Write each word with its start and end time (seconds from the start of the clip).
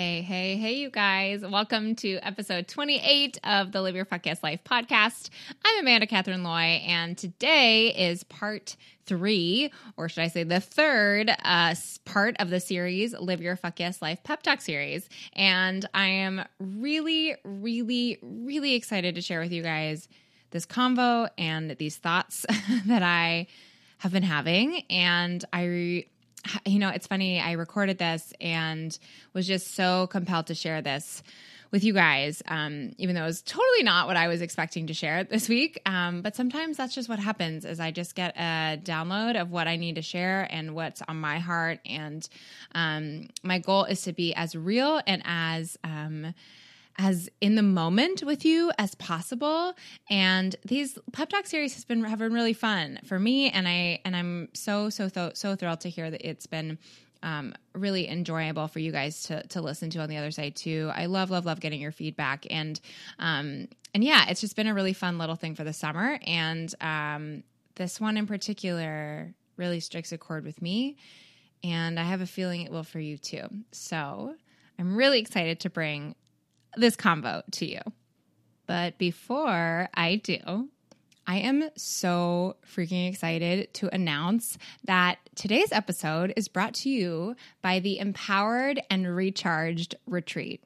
Hey, 0.00 0.22
hey, 0.22 0.56
hey, 0.56 0.72
you 0.76 0.88
guys. 0.88 1.42
Welcome 1.42 1.94
to 1.96 2.16
episode 2.22 2.68
28 2.68 3.38
of 3.44 3.70
the 3.70 3.82
Live 3.82 3.94
Your 3.94 4.06
Fuck 4.06 4.24
Yes 4.24 4.42
Life 4.42 4.64
podcast. 4.64 5.28
I'm 5.62 5.80
Amanda 5.80 6.06
Catherine 6.06 6.42
Loy, 6.42 6.80
and 6.86 7.18
today 7.18 7.88
is 7.88 8.24
part 8.24 8.76
three, 9.04 9.70
or 9.98 10.08
should 10.08 10.22
I 10.22 10.28
say 10.28 10.42
the 10.42 10.58
third 10.58 11.30
uh, 11.44 11.74
part 12.06 12.36
of 12.38 12.48
the 12.48 12.60
series, 12.60 13.12
Live 13.12 13.42
Your 13.42 13.56
Fuck 13.56 13.78
Yes 13.78 14.00
Life 14.00 14.22
Pep 14.22 14.42
Talk 14.42 14.62
series. 14.62 15.06
And 15.34 15.86
I 15.92 16.06
am 16.06 16.46
really, 16.58 17.36
really, 17.44 18.16
really 18.22 18.76
excited 18.76 19.16
to 19.16 19.20
share 19.20 19.40
with 19.40 19.52
you 19.52 19.62
guys 19.62 20.08
this 20.50 20.64
convo 20.64 21.28
and 21.36 21.72
these 21.72 21.98
thoughts 21.98 22.46
that 22.86 23.02
I 23.02 23.48
have 23.98 24.12
been 24.12 24.22
having. 24.22 24.80
And 24.88 25.44
I 25.52 26.06
you 26.66 26.78
know, 26.78 26.90
it's 26.90 27.06
funny. 27.06 27.40
I 27.40 27.52
recorded 27.52 27.98
this 27.98 28.32
and 28.40 28.96
was 29.32 29.46
just 29.46 29.74
so 29.74 30.06
compelled 30.08 30.48
to 30.48 30.54
share 30.54 30.82
this 30.82 31.22
with 31.70 31.84
you 31.84 31.92
guys, 31.92 32.42
um, 32.48 32.92
even 32.98 33.14
though 33.14 33.22
it 33.22 33.26
was 33.26 33.42
totally 33.42 33.84
not 33.84 34.08
what 34.08 34.16
I 34.16 34.26
was 34.26 34.42
expecting 34.42 34.88
to 34.88 34.94
share 34.94 35.22
this 35.22 35.48
week. 35.48 35.80
Um, 35.86 36.20
but 36.20 36.34
sometimes 36.34 36.76
that's 36.76 36.94
just 36.94 37.08
what 37.08 37.20
happens 37.20 37.64
is 37.64 37.78
I 37.78 37.92
just 37.92 38.16
get 38.16 38.36
a 38.36 38.80
download 38.82 39.40
of 39.40 39.52
what 39.52 39.68
I 39.68 39.76
need 39.76 39.94
to 39.94 40.02
share 40.02 40.48
and 40.50 40.74
what's 40.74 41.00
on 41.06 41.18
my 41.18 41.38
heart. 41.38 41.78
And 41.86 42.28
um, 42.74 43.28
my 43.44 43.60
goal 43.60 43.84
is 43.84 44.02
to 44.02 44.12
be 44.12 44.34
as 44.34 44.56
real 44.56 45.00
and 45.06 45.22
as 45.24 45.78
um, 45.84 46.34
as 46.98 47.28
in 47.40 47.54
the 47.54 47.62
moment 47.62 48.22
with 48.24 48.44
you 48.44 48.70
as 48.78 48.94
possible. 48.96 49.74
And 50.08 50.54
these 50.64 50.98
pep 51.12 51.30
talk 51.30 51.46
series 51.46 51.74
has 51.74 51.84
been 51.84 52.02
have 52.04 52.18
been 52.18 52.32
really 52.32 52.52
fun 52.52 52.98
for 53.06 53.18
me, 53.18 53.50
and 53.50 53.66
I 53.66 54.00
and 54.04 54.14
I'm 54.14 54.48
so 54.54 54.90
so 54.90 55.08
so, 55.08 55.32
so 55.34 55.56
thrilled 55.56 55.80
to 55.80 55.90
hear 55.90 56.10
that 56.10 56.28
it's 56.28 56.46
been 56.46 56.78
um, 57.22 57.54
really 57.74 58.08
enjoyable 58.08 58.68
for 58.68 58.78
you 58.78 58.92
guys 58.92 59.24
to 59.24 59.46
to 59.48 59.60
listen 59.60 59.90
to 59.90 60.00
on 60.00 60.08
the 60.08 60.16
other 60.16 60.30
side 60.30 60.56
too. 60.56 60.90
I 60.94 61.06
love 61.06 61.30
love 61.30 61.46
love 61.46 61.60
getting 61.60 61.80
your 61.80 61.92
feedback 61.92 62.46
and 62.50 62.80
um 63.18 63.68
and 63.92 64.04
yeah, 64.04 64.26
it's 64.28 64.40
just 64.40 64.54
been 64.54 64.68
a 64.68 64.74
really 64.74 64.92
fun 64.92 65.18
little 65.18 65.34
thing 65.34 65.56
for 65.56 65.64
the 65.64 65.72
summer. 65.72 66.18
And 66.24 66.72
um, 66.80 67.42
this 67.74 68.00
one 68.00 68.16
in 68.16 68.28
particular 68.28 69.34
really 69.56 69.80
strikes 69.80 70.12
a 70.12 70.18
chord 70.18 70.44
with 70.44 70.62
me, 70.62 70.96
and 71.64 71.98
I 71.98 72.04
have 72.04 72.20
a 72.20 72.26
feeling 72.26 72.62
it 72.62 72.70
will 72.70 72.84
for 72.84 73.00
you 73.00 73.16
too. 73.18 73.48
So. 73.72 74.36
I'm 74.78 74.96
really 74.96 75.20
excited 75.20 75.60
to 75.60 75.68
bring 75.68 76.14
this 76.76 76.96
combo 76.96 77.42
to 77.52 77.66
you. 77.66 77.80
But 78.66 78.98
before 78.98 79.88
I 79.94 80.16
do, 80.16 80.68
I 81.26 81.36
am 81.36 81.70
so 81.76 82.56
freaking 82.66 83.08
excited 83.08 83.72
to 83.74 83.94
announce 83.94 84.58
that 84.84 85.18
today's 85.34 85.72
episode 85.72 86.32
is 86.36 86.48
brought 86.48 86.74
to 86.74 86.90
you 86.90 87.36
by 87.62 87.78
the 87.80 87.98
Empowered 87.98 88.80
and 88.90 89.14
Recharged 89.14 89.94
Retreat. 90.06 90.62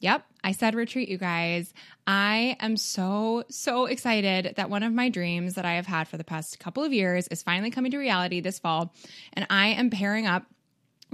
Yep, 0.00 0.26
I 0.42 0.52
said 0.52 0.74
retreat, 0.74 1.08
you 1.08 1.16
guys. 1.16 1.72
I 2.06 2.56
am 2.60 2.76
so, 2.76 3.44
so 3.48 3.86
excited 3.86 4.54
that 4.56 4.68
one 4.68 4.82
of 4.82 4.92
my 4.92 5.08
dreams 5.08 5.54
that 5.54 5.64
I 5.64 5.74
have 5.74 5.86
had 5.86 6.08
for 6.08 6.18
the 6.18 6.24
past 6.24 6.58
couple 6.58 6.82
of 6.82 6.92
years 6.92 7.26
is 7.28 7.42
finally 7.42 7.70
coming 7.70 7.90
to 7.92 7.98
reality 7.98 8.40
this 8.40 8.58
fall. 8.58 8.92
And 9.32 9.46
I 9.48 9.68
am 9.68 9.90
pairing 9.90 10.26
up 10.26 10.44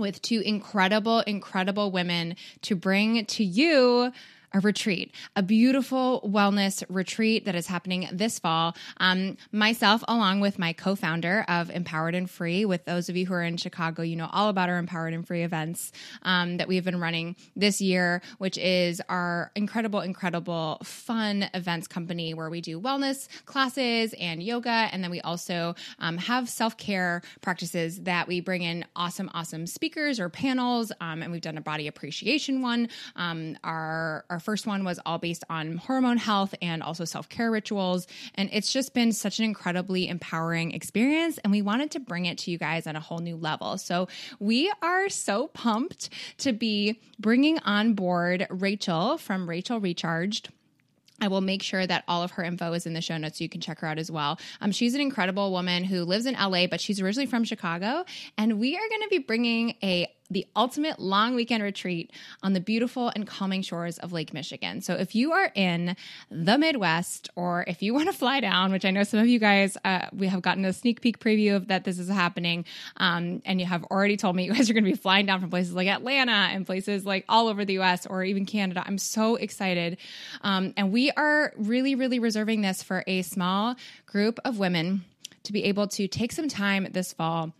with 0.00 0.20
two 0.22 0.40
incredible, 0.40 1.20
incredible 1.20 1.90
women 1.90 2.36
to 2.62 2.74
bring 2.74 3.24
to 3.26 3.44
you 3.44 4.12
a 4.52 4.60
retreat, 4.60 5.12
a 5.36 5.42
beautiful 5.42 6.20
wellness 6.26 6.82
retreat 6.88 7.44
that 7.44 7.54
is 7.54 7.66
happening 7.66 8.08
this 8.12 8.38
fall. 8.38 8.76
Um, 8.98 9.36
myself, 9.52 10.02
along 10.08 10.40
with 10.40 10.58
my 10.58 10.72
co 10.72 10.96
founder 10.96 11.44
of 11.48 11.70
Empowered 11.70 12.14
and 12.14 12.28
Free, 12.28 12.64
with 12.64 12.84
those 12.84 13.08
of 13.08 13.16
you 13.16 13.26
who 13.26 13.34
are 13.34 13.42
in 13.42 13.56
Chicago, 13.56 14.02
you 14.02 14.16
know 14.16 14.28
all 14.32 14.48
about 14.48 14.68
our 14.68 14.78
Empowered 14.78 15.14
and 15.14 15.26
Free 15.26 15.42
events 15.42 15.92
um, 16.22 16.56
that 16.56 16.68
we've 16.68 16.84
been 16.84 17.00
running 17.00 17.36
this 17.54 17.80
year, 17.80 18.22
which 18.38 18.58
is 18.58 19.00
our 19.08 19.52
incredible, 19.54 20.00
incredible 20.00 20.78
fun 20.82 21.48
events 21.54 21.86
company 21.86 22.34
where 22.34 22.50
we 22.50 22.60
do 22.60 22.80
wellness 22.80 23.28
classes 23.44 24.14
and 24.18 24.42
yoga. 24.42 24.88
And 24.92 25.02
then 25.04 25.10
we 25.10 25.20
also 25.20 25.76
um, 25.98 26.18
have 26.18 26.48
self 26.48 26.76
care 26.76 27.22
practices 27.40 28.00
that 28.00 28.26
we 28.26 28.40
bring 28.40 28.62
in 28.62 28.84
awesome, 28.96 29.30
awesome 29.32 29.66
speakers 29.66 30.18
or 30.18 30.28
panels. 30.28 30.90
Um, 31.00 31.22
and 31.22 31.30
we've 31.30 31.40
done 31.40 31.58
a 31.58 31.62
body 31.62 31.86
appreciation 31.86 32.62
one. 32.62 32.88
Um, 33.14 33.56
our, 33.62 34.24
our 34.28 34.39
our 34.40 34.42
first 34.42 34.66
one 34.66 34.84
was 34.84 34.98
all 35.04 35.18
based 35.18 35.44
on 35.50 35.76
hormone 35.76 36.16
health 36.16 36.54
and 36.62 36.82
also 36.82 37.04
self 37.04 37.28
care 37.28 37.50
rituals. 37.50 38.06
And 38.36 38.48
it's 38.54 38.72
just 38.72 38.94
been 38.94 39.12
such 39.12 39.38
an 39.38 39.44
incredibly 39.44 40.08
empowering 40.08 40.72
experience. 40.72 41.36
And 41.44 41.50
we 41.50 41.60
wanted 41.60 41.90
to 41.90 42.00
bring 42.00 42.24
it 42.24 42.38
to 42.38 42.50
you 42.50 42.56
guys 42.56 42.86
on 42.86 42.96
a 42.96 43.00
whole 43.00 43.18
new 43.18 43.36
level. 43.36 43.76
So 43.76 44.08
we 44.38 44.72
are 44.80 45.10
so 45.10 45.48
pumped 45.48 46.08
to 46.38 46.54
be 46.54 47.02
bringing 47.18 47.58
on 47.66 47.92
board 47.92 48.46
Rachel 48.48 49.18
from 49.18 49.46
Rachel 49.46 49.78
Recharged. 49.78 50.48
I 51.20 51.28
will 51.28 51.42
make 51.42 51.62
sure 51.62 51.86
that 51.86 52.04
all 52.08 52.22
of 52.22 52.30
her 52.32 52.42
info 52.42 52.72
is 52.72 52.86
in 52.86 52.94
the 52.94 53.02
show 53.02 53.18
notes 53.18 53.38
so 53.38 53.44
you 53.44 53.50
can 53.50 53.60
check 53.60 53.80
her 53.80 53.86
out 53.86 53.98
as 53.98 54.10
well. 54.10 54.40
Um, 54.62 54.72
she's 54.72 54.94
an 54.94 55.02
incredible 55.02 55.52
woman 55.52 55.84
who 55.84 56.04
lives 56.04 56.24
in 56.24 56.32
LA, 56.32 56.66
but 56.66 56.80
she's 56.80 56.98
originally 56.98 57.26
from 57.26 57.44
Chicago. 57.44 58.06
And 58.38 58.58
we 58.58 58.74
are 58.74 58.88
going 58.88 59.02
to 59.02 59.08
be 59.10 59.18
bringing 59.18 59.74
a 59.82 60.06
the 60.30 60.46
ultimate 60.54 60.98
long 60.98 61.34
weekend 61.34 61.62
retreat 61.62 62.12
on 62.42 62.52
the 62.52 62.60
beautiful 62.60 63.10
and 63.14 63.26
calming 63.26 63.62
shores 63.62 63.98
of 63.98 64.12
Lake 64.12 64.32
Michigan. 64.32 64.80
So 64.80 64.94
if 64.94 65.14
you 65.14 65.32
are 65.32 65.50
in 65.54 65.96
the 66.30 66.56
Midwest 66.56 67.30
or 67.34 67.64
if 67.66 67.82
you 67.82 67.92
want 68.00 68.06
to 68.06 68.12
fly 68.12 68.40
down, 68.40 68.72
which 68.72 68.84
I 68.84 68.90
know 68.90 69.02
some 69.02 69.20
of 69.20 69.26
you 69.26 69.38
guys, 69.38 69.76
uh, 69.84 70.06
we 70.12 70.28
have 70.28 70.42
gotten 70.42 70.64
a 70.64 70.72
sneak 70.72 71.00
peek 71.00 71.18
preview 71.18 71.56
of 71.56 71.68
that 71.68 71.84
this 71.84 71.98
is 71.98 72.08
happening, 72.08 72.64
um, 72.96 73.42
and 73.44 73.60
you 73.60 73.66
have 73.66 73.84
already 73.84 74.16
told 74.16 74.36
me 74.36 74.44
you 74.46 74.54
guys 74.54 74.70
are 74.70 74.74
going 74.74 74.84
to 74.84 74.90
be 74.90 74.96
flying 74.96 75.26
down 75.26 75.40
from 75.40 75.50
places 75.50 75.74
like 75.74 75.88
Atlanta 75.88 76.32
and 76.32 76.66
places 76.66 77.04
like 77.04 77.24
all 77.28 77.48
over 77.48 77.64
the 77.64 77.78
US 77.80 78.06
or 78.06 78.22
even 78.22 78.46
Canada. 78.46 78.82
I'm 78.86 78.98
so 78.98 79.36
excited. 79.36 79.98
Um, 80.42 80.72
and 80.76 80.92
we 80.92 81.10
are 81.12 81.52
really, 81.56 81.94
really 81.94 82.18
reserving 82.18 82.62
this 82.62 82.82
for 82.82 83.02
a 83.06 83.22
small 83.22 83.76
group 84.06 84.38
of 84.44 84.58
women 84.58 85.04
to 85.42 85.52
be 85.52 85.64
able 85.64 85.88
to 85.88 86.06
take 86.06 86.32
some 86.32 86.48
time 86.48 86.86
this 86.92 87.12
fall 87.12 87.52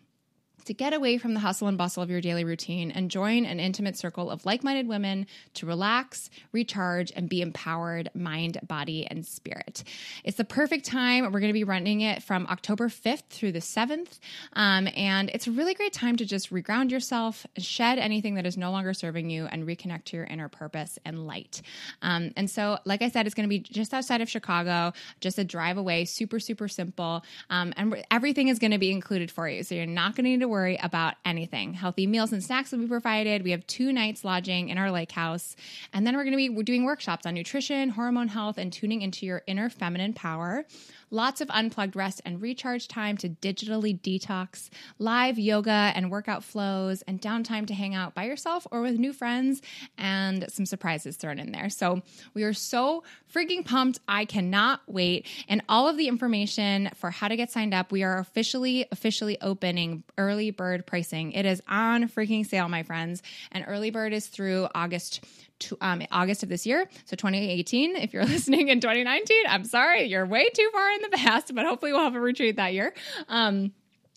to 0.71 0.75
get 0.75 0.93
away 0.93 1.19
from 1.19 1.35
the 1.35 1.41
hustle 1.41 1.67
and 1.67 1.77
bustle 1.77 2.01
of 2.01 2.09
your 2.09 2.21
daily 2.21 2.45
routine 2.45 2.93
and 2.93 3.11
join 3.11 3.45
an 3.45 3.59
intimate 3.59 3.97
circle 3.97 4.31
of 4.31 4.47
like 4.47 4.63
minded 4.63 4.87
women 4.87 5.27
to 5.53 5.67
relax, 5.67 6.31
recharge, 6.53 7.11
and 7.17 7.29
be 7.29 7.43
empowered 7.43 8.09
mind, 8.15 8.57
body, 8.69 9.05
and 9.05 9.27
spirit. 9.27 9.83
It's 10.23 10.37
the 10.37 10.45
perfect 10.45 10.85
time. 10.85 11.25
We're 11.25 11.41
going 11.41 11.49
to 11.49 11.53
be 11.53 11.65
running 11.65 12.03
it 12.03 12.23
from 12.23 12.47
October 12.47 12.89
5th 12.89 13.25
through 13.31 13.51
the 13.51 13.59
7th. 13.59 14.21
Um, 14.53 14.87
and 14.95 15.29
it's 15.31 15.49
a 15.49 15.51
really 15.51 15.75
great 15.75 15.93
time 15.93 16.15
to 16.19 16.25
just 16.25 16.53
reground 16.53 16.93
yourself, 16.93 17.45
shed 17.59 17.99
anything 17.99 18.37
that 18.37 18.47
is 18.47 18.57
no 18.57 18.71
longer 18.71 18.95
serving 18.95 19.29
you, 19.29 19.47
and 19.47 19.67
reconnect 19.67 20.05
to 20.05 20.19
your 20.19 20.27
inner 20.27 20.49
purpose 20.49 21.01
and 21.05 21.27
light. 21.27 21.63
Um, 22.01 22.31
and 22.37 22.49
so, 22.49 22.79
like 22.85 23.03
I 23.03 23.09
said, 23.09 23.27
it's 23.27 23.35
going 23.35 23.49
to 23.49 23.51
be 23.51 23.59
just 23.59 23.93
outside 23.93 24.21
of 24.21 24.31
Chicago, 24.31 24.93
just 25.21 25.37
a 25.37 25.43
drive 25.43 25.79
away, 25.79 26.05
super, 26.05 26.39
super 26.39 26.69
simple. 26.69 27.25
Um, 27.49 27.75
and 27.77 28.05
everything 28.13 28.47
is 28.47 28.61
going 28.61 28.71
to 28.71 28.79
be 28.79 28.93
included 28.93 29.33
for 29.33 29.49
you. 29.49 29.65
So 29.65 29.75
you're 29.75 29.85
not 29.85 30.15
going 30.15 30.27
to 30.27 30.31
need 30.31 30.41
to 30.41 30.49
worry 30.49 30.60
about 30.67 31.15
anything. 31.25 31.75
Healthy 31.75 32.07
meals 32.07 32.33
and 32.33 32.43
snacks 32.43 32.73
will 32.73 32.81
be 32.81 32.87
provided. 32.87 33.43
We 33.43 33.51
have 33.51 33.67
two 33.67 33.93
nights 33.93 34.25
lodging 34.25 34.69
in 34.69 34.79
our 34.79 34.91
lake 34.91 35.13
house. 35.13 35.57
And 35.93 36.07
then 36.07 36.17
we're 36.17 36.25
going 36.25 36.33
to 36.33 36.55
be 36.55 36.63
doing 36.63 36.85
workshops 36.85 37.27
on 37.27 37.35
nutrition, 37.35 37.91
hormone 37.91 38.29
health, 38.29 38.59
and 38.59 38.73
tuning 38.73 39.03
into 39.03 39.27
your 39.27 39.43
inner 39.47 39.71
feminine 39.71 40.13
power 40.13 40.65
lots 41.11 41.41
of 41.41 41.49
unplugged 41.51 41.97
rest 41.97 42.21
and 42.25 42.41
recharge 42.41 42.89
time 42.89 43.17
to 43.19 43.29
digitally 43.29 43.99
detox, 44.01 44.71
live 44.99 45.39
yoga 45.39 45.93
and 45.95 46.11
workout 46.11 46.45
flows, 46.45 47.03
and 47.03 47.21
downtime 47.21 47.67
to 47.67 47.75
hang 47.75 47.95
out 47.95 48.15
by 48.15 48.25
yourself 48.25 48.67
or 48.71 48.83
with 48.83 48.99
new 48.99 49.13
friends, 49.13 49.63
and 49.99 50.51
some 50.51 50.67
surprises 50.67 51.17
thrown 51.17 51.39
in 51.39 51.53
there. 51.53 51.71
So 51.71 52.03
we 52.35 52.43
are 52.45 52.53
so 52.53 53.05
freaking 53.33 53.65
pumped. 53.65 54.01
I 54.09 54.25
cannot 54.25 54.81
wait. 54.87 55.27
And 55.49 55.63
all 55.69 55.89
of 55.89 55.97
the 55.97 56.09
information 56.09 56.91
for 56.95 57.11
how 57.11 57.29
to 57.29 57.37
get 57.37 57.51
signed 57.51 57.75
up, 57.75 57.93
we 57.93 58.03
are 58.03 58.19
officially, 58.19 58.87
officially 58.93 59.41
opening 59.41 60.03
early 60.19 60.51
bird 60.51 60.87
pricing. 60.87 61.33
It 61.33 61.47
is 61.47 61.63
on 61.69 62.09
freaking 62.09 62.47
sale, 62.47 62.69
my 62.69 62.83
friends. 62.83 63.23
And 63.53 63.65
early 63.67 63.91
bird 63.91 64.13
is 64.13 64.27
through 64.27 64.69
August 64.75 65.25
um, 65.81 66.03
August 66.11 66.43
of 66.43 66.49
this 66.49 66.67
year. 66.67 66.89
So 67.05 67.17
2018. 67.17 67.97
If 67.97 68.13
you're 68.13 68.25
listening 68.37 68.69
in 68.69 68.81
2019, 68.81 69.37
I'm 69.49 69.65
sorry, 69.65 70.05
you're 70.05 70.27
way 70.27 70.49
too 70.51 70.69
far 70.73 70.91
in 70.93 71.03
the 71.03 71.17
past, 71.17 71.55
but 71.55 71.67
hopefully 71.67 71.93
we'll 71.93 72.03
have 72.03 72.15
a 72.15 72.21
retreat 72.21 72.57
that 72.57 72.75
year. 72.75 72.95
Um, 73.29 73.73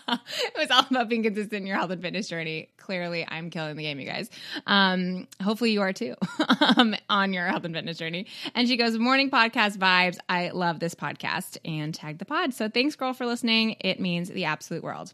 it 0.42 0.56
was 0.56 0.70
all 0.70 0.84
about 0.90 1.08
being 1.08 1.22
consistent 1.22 1.60
in 1.60 1.66
your 1.66 1.76
health 1.76 1.90
and 1.90 2.02
fitness 2.02 2.28
journey. 2.28 2.70
Clearly, 2.78 3.26
I'm 3.28 3.50
killing 3.50 3.76
the 3.76 3.82
game, 3.82 4.00
you 4.00 4.06
guys. 4.06 4.30
Um, 4.66 5.28
hopefully, 5.42 5.72
you 5.72 5.82
are 5.82 5.92
too 5.92 6.14
um, 6.76 6.94
on 7.10 7.32
your 7.32 7.46
health 7.46 7.64
and 7.64 7.74
fitness 7.74 7.98
journey. 7.98 8.26
And 8.54 8.66
she 8.66 8.76
goes, 8.76 8.98
Morning 8.98 9.30
podcast 9.30 9.76
vibes. 9.76 10.18
I 10.28 10.50
love 10.50 10.80
this 10.80 10.94
podcast 10.94 11.58
and 11.64 11.94
tag 11.94 12.18
the 12.18 12.24
pod. 12.24 12.54
So 12.54 12.68
thanks, 12.68 12.96
girl, 12.96 13.12
for 13.12 13.26
listening. 13.26 13.76
It 13.80 14.00
means 14.00 14.28
the 14.28 14.46
absolute 14.46 14.82
world. 14.82 15.12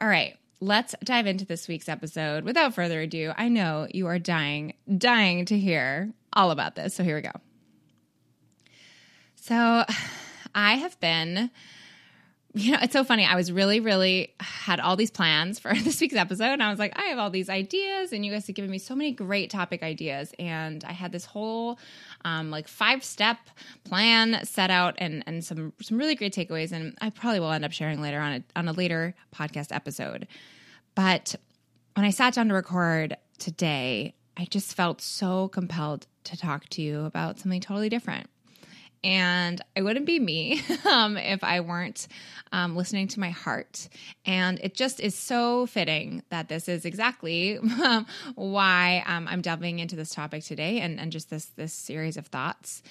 All 0.00 0.08
right 0.08 0.36
let's 0.60 0.94
dive 1.02 1.26
into 1.26 1.46
this 1.46 1.68
week's 1.68 1.88
episode. 1.88 2.44
Without 2.44 2.74
further 2.74 3.00
ado, 3.00 3.32
I 3.36 3.48
know 3.48 3.88
you 3.90 4.06
are 4.06 4.18
dying, 4.18 4.74
dying 4.98 5.46
to 5.46 5.58
hear 5.58 6.12
all 6.32 6.50
about 6.50 6.74
this. 6.74 6.94
So 6.94 7.02
here 7.02 7.16
we 7.16 7.22
go. 7.22 7.32
So 9.36 9.84
I 10.54 10.74
have 10.74 10.98
been, 11.00 11.50
you 12.54 12.72
know, 12.72 12.78
it's 12.82 12.92
so 12.92 13.04
funny. 13.04 13.24
I 13.24 13.36
was 13.36 13.52
really, 13.52 13.78
really 13.78 14.34
had 14.40 14.80
all 14.80 14.96
these 14.96 15.10
plans 15.10 15.60
for 15.60 15.72
this 15.84 16.00
week's 16.00 16.16
episode. 16.16 16.52
And 16.52 16.62
I 16.62 16.70
was 16.70 16.80
like, 16.80 16.98
I 16.98 17.04
have 17.06 17.18
all 17.18 17.30
these 17.30 17.48
ideas, 17.48 18.12
and 18.12 18.26
you 18.26 18.32
guys 18.32 18.46
have 18.46 18.56
given 18.56 18.70
me 18.70 18.78
so 18.78 18.96
many 18.96 19.12
great 19.12 19.50
topic 19.50 19.82
ideas. 19.82 20.32
And 20.38 20.82
I 20.84 20.92
had 20.92 21.12
this 21.12 21.24
whole 21.24 21.78
um, 22.24 22.50
like 22.50 22.66
five 22.66 23.04
step 23.04 23.38
plan 23.84 24.44
set 24.44 24.70
out 24.70 24.96
and 24.98 25.22
and 25.26 25.44
some 25.44 25.72
some 25.80 25.96
really 25.96 26.16
great 26.16 26.34
takeaways. 26.34 26.72
And 26.72 26.96
I 27.00 27.10
probably 27.10 27.40
will 27.40 27.52
end 27.52 27.64
up 27.64 27.72
sharing 27.72 28.00
later 28.00 28.18
on 28.20 28.32
a, 28.32 28.58
on 28.58 28.68
a 28.68 28.72
later 28.72 29.14
podcast 29.34 29.74
episode. 29.74 30.26
But 30.96 31.36
when 31.94 32.04
I 32.04 32.10
sat 32.10 32.34
down 32.34 32.48
to 32.48 32.54
record 32.54 33.16
today, 33.38 34.14
I 34.36 34.46
just 34.46 34.74
felt 34.74 35.00
so 35.00 35.48
compelled 35.48 36.06
to 36.24 36.36
talk 36.36 36.68
to 36.70 36.82
you 36.82 37.04
about 37.04 37.38
something 37.38 37.60
totally 37.60 37.88
different. 37.88 38.28
And 39.02 39.60
I 39.76 39.82
wouldn't 39.82 40.06
be 40.06 40.18
me 40.20 40.62
um, 40.84 41.16
if 41.16 41.42
I 41.42 41.60
weren't 41.60 42.06
um, 42.52 42.76
listening 42.76 43.08
to 43.08 43.20
my 43.20 43.30
heart. 43.30 43.88
And 44.26 44.58
it 44.62 44.74
just 44.74 45.00
is 45.00 45.14
so 45.14 45.66
fitting 45.66 46.22
that 46.30 46.48
this 46.48 46.68
is 46.68 46.84
exactly 46.84 47.58
um, 47.58 48.06
why 48.34 49.02
I'm 49.06 49.40
delving 49.40 49.78
into 49.78 49.96
this 49.96 50.10
topic 50.10 50.44
today 50.44 50.80
and, 50.80 51.00
and 51.00 51.12
just 51.12 51.30
this 51.30 51.46
this 51.56 51.72
series 51.72 52.16
of 52.16 52.26
thoughts. 52.26 52.82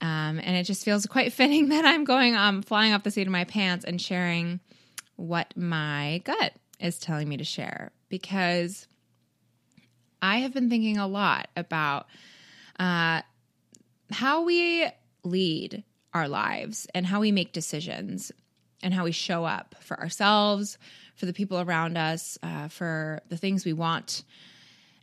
Um, 0.00 0.40
and 0.42 0.56
it 0.56 0.64
just 0.64 0.84
feels 0.84 1.06
quite 1.06 1.32
fitting 1.32 1.68
that 1.68 1.84
I'm 1.84 2.04
going 2.04 2.34
um, 2.34 2.62
flying 2.62 2.92
off 2.92 3.02
the 3.02 3.10
seat 3.10 3.26
of 3.26 3.32
my 3.32 3.44
pants 3.44 3.84
and 3.84 4.00
sharing 4.00 4.60
what 5.16 5.56
my 5.56 6.22
gut 6.24 6.54
is 6.80 6.98
telling 6.98 7.28
me 7.28 7.36
to 7.36 7.44
share 7.44 7.92
because 8.08 8.88
I 10.20 10.38
have 10.38 10.52
been 10.52 10.68
thinking 10.68 10.98
a 10.98 11.06
lot 11.06 11.48
about 11.56 12.06
uh, 12.78 13.22
how 14.10 14.42
we 14.42 14.88
lead 15.24 15.84
our 16.14 16.28
lives 16.28 16.86
and 16.94 17.06
how 17.06 17.20
we 17.20 17.32
make 17.32 17.52
decisions 17.52 18.32
and 18.82 18.92
how 18.92 19.04
we 19.04 19.12
show 19.12 19.44
up 19.44 19.74
for 19.80 19.98
ourselves, 20.00 20.76
for 21.14 21.26
the 21.26 21.32
people 21.32 21.60
around 21.60 21.96
us, 21.96 22.38
uh, 22.42 22.68
for 22.68 23.20
the 23.28 23.36
things 23.36 23.64
we 23.64 23.72
want, 23.72 24.24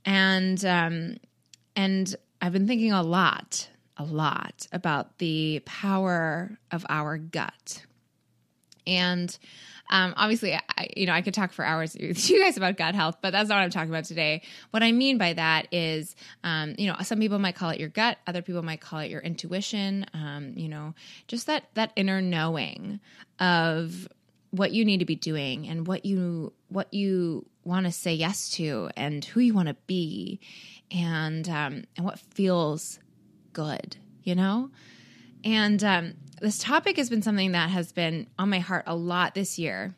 and 0.05 0.63
um, 0.65 1.17
and 1.75 2.15
I've 2.41 2.53
been 2.53 2.67
thinking 2.67 2.91
a 2.91 3.03
lot, 3.03 3.69
a 3.97 4.03
lot 4.03 4.67
about 4.71 5.17
the 5.19 5.61
power 5.65 6.57
of 6.71 6.85
our 6.89 7.17
gut, 7.17 7.85
and 8.89 9.37
um, 9.91 10.13
obviously, 10.17 10.53
I, 10.53 10.87
you 10.95 11.07
know, 11.07 11.13
I 11.13 11.21
could 11.21 11.33
talk 11.33 11.51
for 11.51 11.65
hours 11.65 11.95
with 11.99 12.29
you 12.29 12.41
guys 12.41 12.57
about 12.57 12.77
gut 12.77 12.95
health, 12.95 13.17
but 13.21 13.31
that's 13.31 13.49
not 13.49 13.55
what 13.55 13.63
I'm 13.63 13.69
talking 13.69 13.89
about 13.89 14.05
today. 14.05 14.43
What 14.71 14.83
I 14.83 14.91
mean 14.91 15.17
by 15.17 15.33
that 15.33 15.67
is, 15.71 16.15
um, 16.43 16.75
you 16.77 16.87
know, 16.87 16.95
some 17.01 17.19
people 17.19 17.39
might 17.39 17.55
call 17.55 17.71
it 17.71 17.79
your 17.79 17.89
gut, 17.89 18.17
other 18.27 18.41
people 18.41 18.61
might 18.61 18.81
call 18.81 18.99
it 18.99 19.09
your 19.09 19.21
intuition. 19.21 20.05
Um, 20.13 20.53
you 20.55 20.69
know, 20.69 20.93
just 21.27 21.47
that 21.47 21.65
that 21.73 21.91
inner 21.95 22.21
knowing 22.21 22.99
of 23.39 24.07
what 24.51 24.71
you 24.71 24.85
need 24.85 24.99
to 24.99 25.05
be 25.05 25.15
doing 25.15 25.67
and 25.67 25.87
what 25.87 26.05
you 26.05 26.53
what 26.69 26.93
you 26.93 27.45
want 27.63 27.85
to 27.85 27.91
say 27.91 28.13
yes 28.13 28.49
to 28.49 28.89
and 28.95 29.23
who 29.23 29.39
you 29.39 29.53
want 29.53 29.67
to 29.67 29.75
be 29.85 30.39
and 30.91 31.47
um, 31.49 31.83
and 31.95 32.05
what 32.05 32.19
feels 32.19 32.99
good, 33.53 33.97
you 34.23 34.35
know. 34.35 34.69
And 35.43 35.83
um, 35.83 36.13
this 36.41 36.57
topic 36.57 36.97
has 36.97 37.09
been 37.09 37.21
something 37.21 37.53
that 37.53 37.69
has 37.69 37.91
been 37.91 38.27
on 38.37 38.49
my 38.49 38.59
heart 38.59 38.83
a 38.87 38.95
lot 38.95 39.33
this 39.33 39.59
year. 39.59 39.95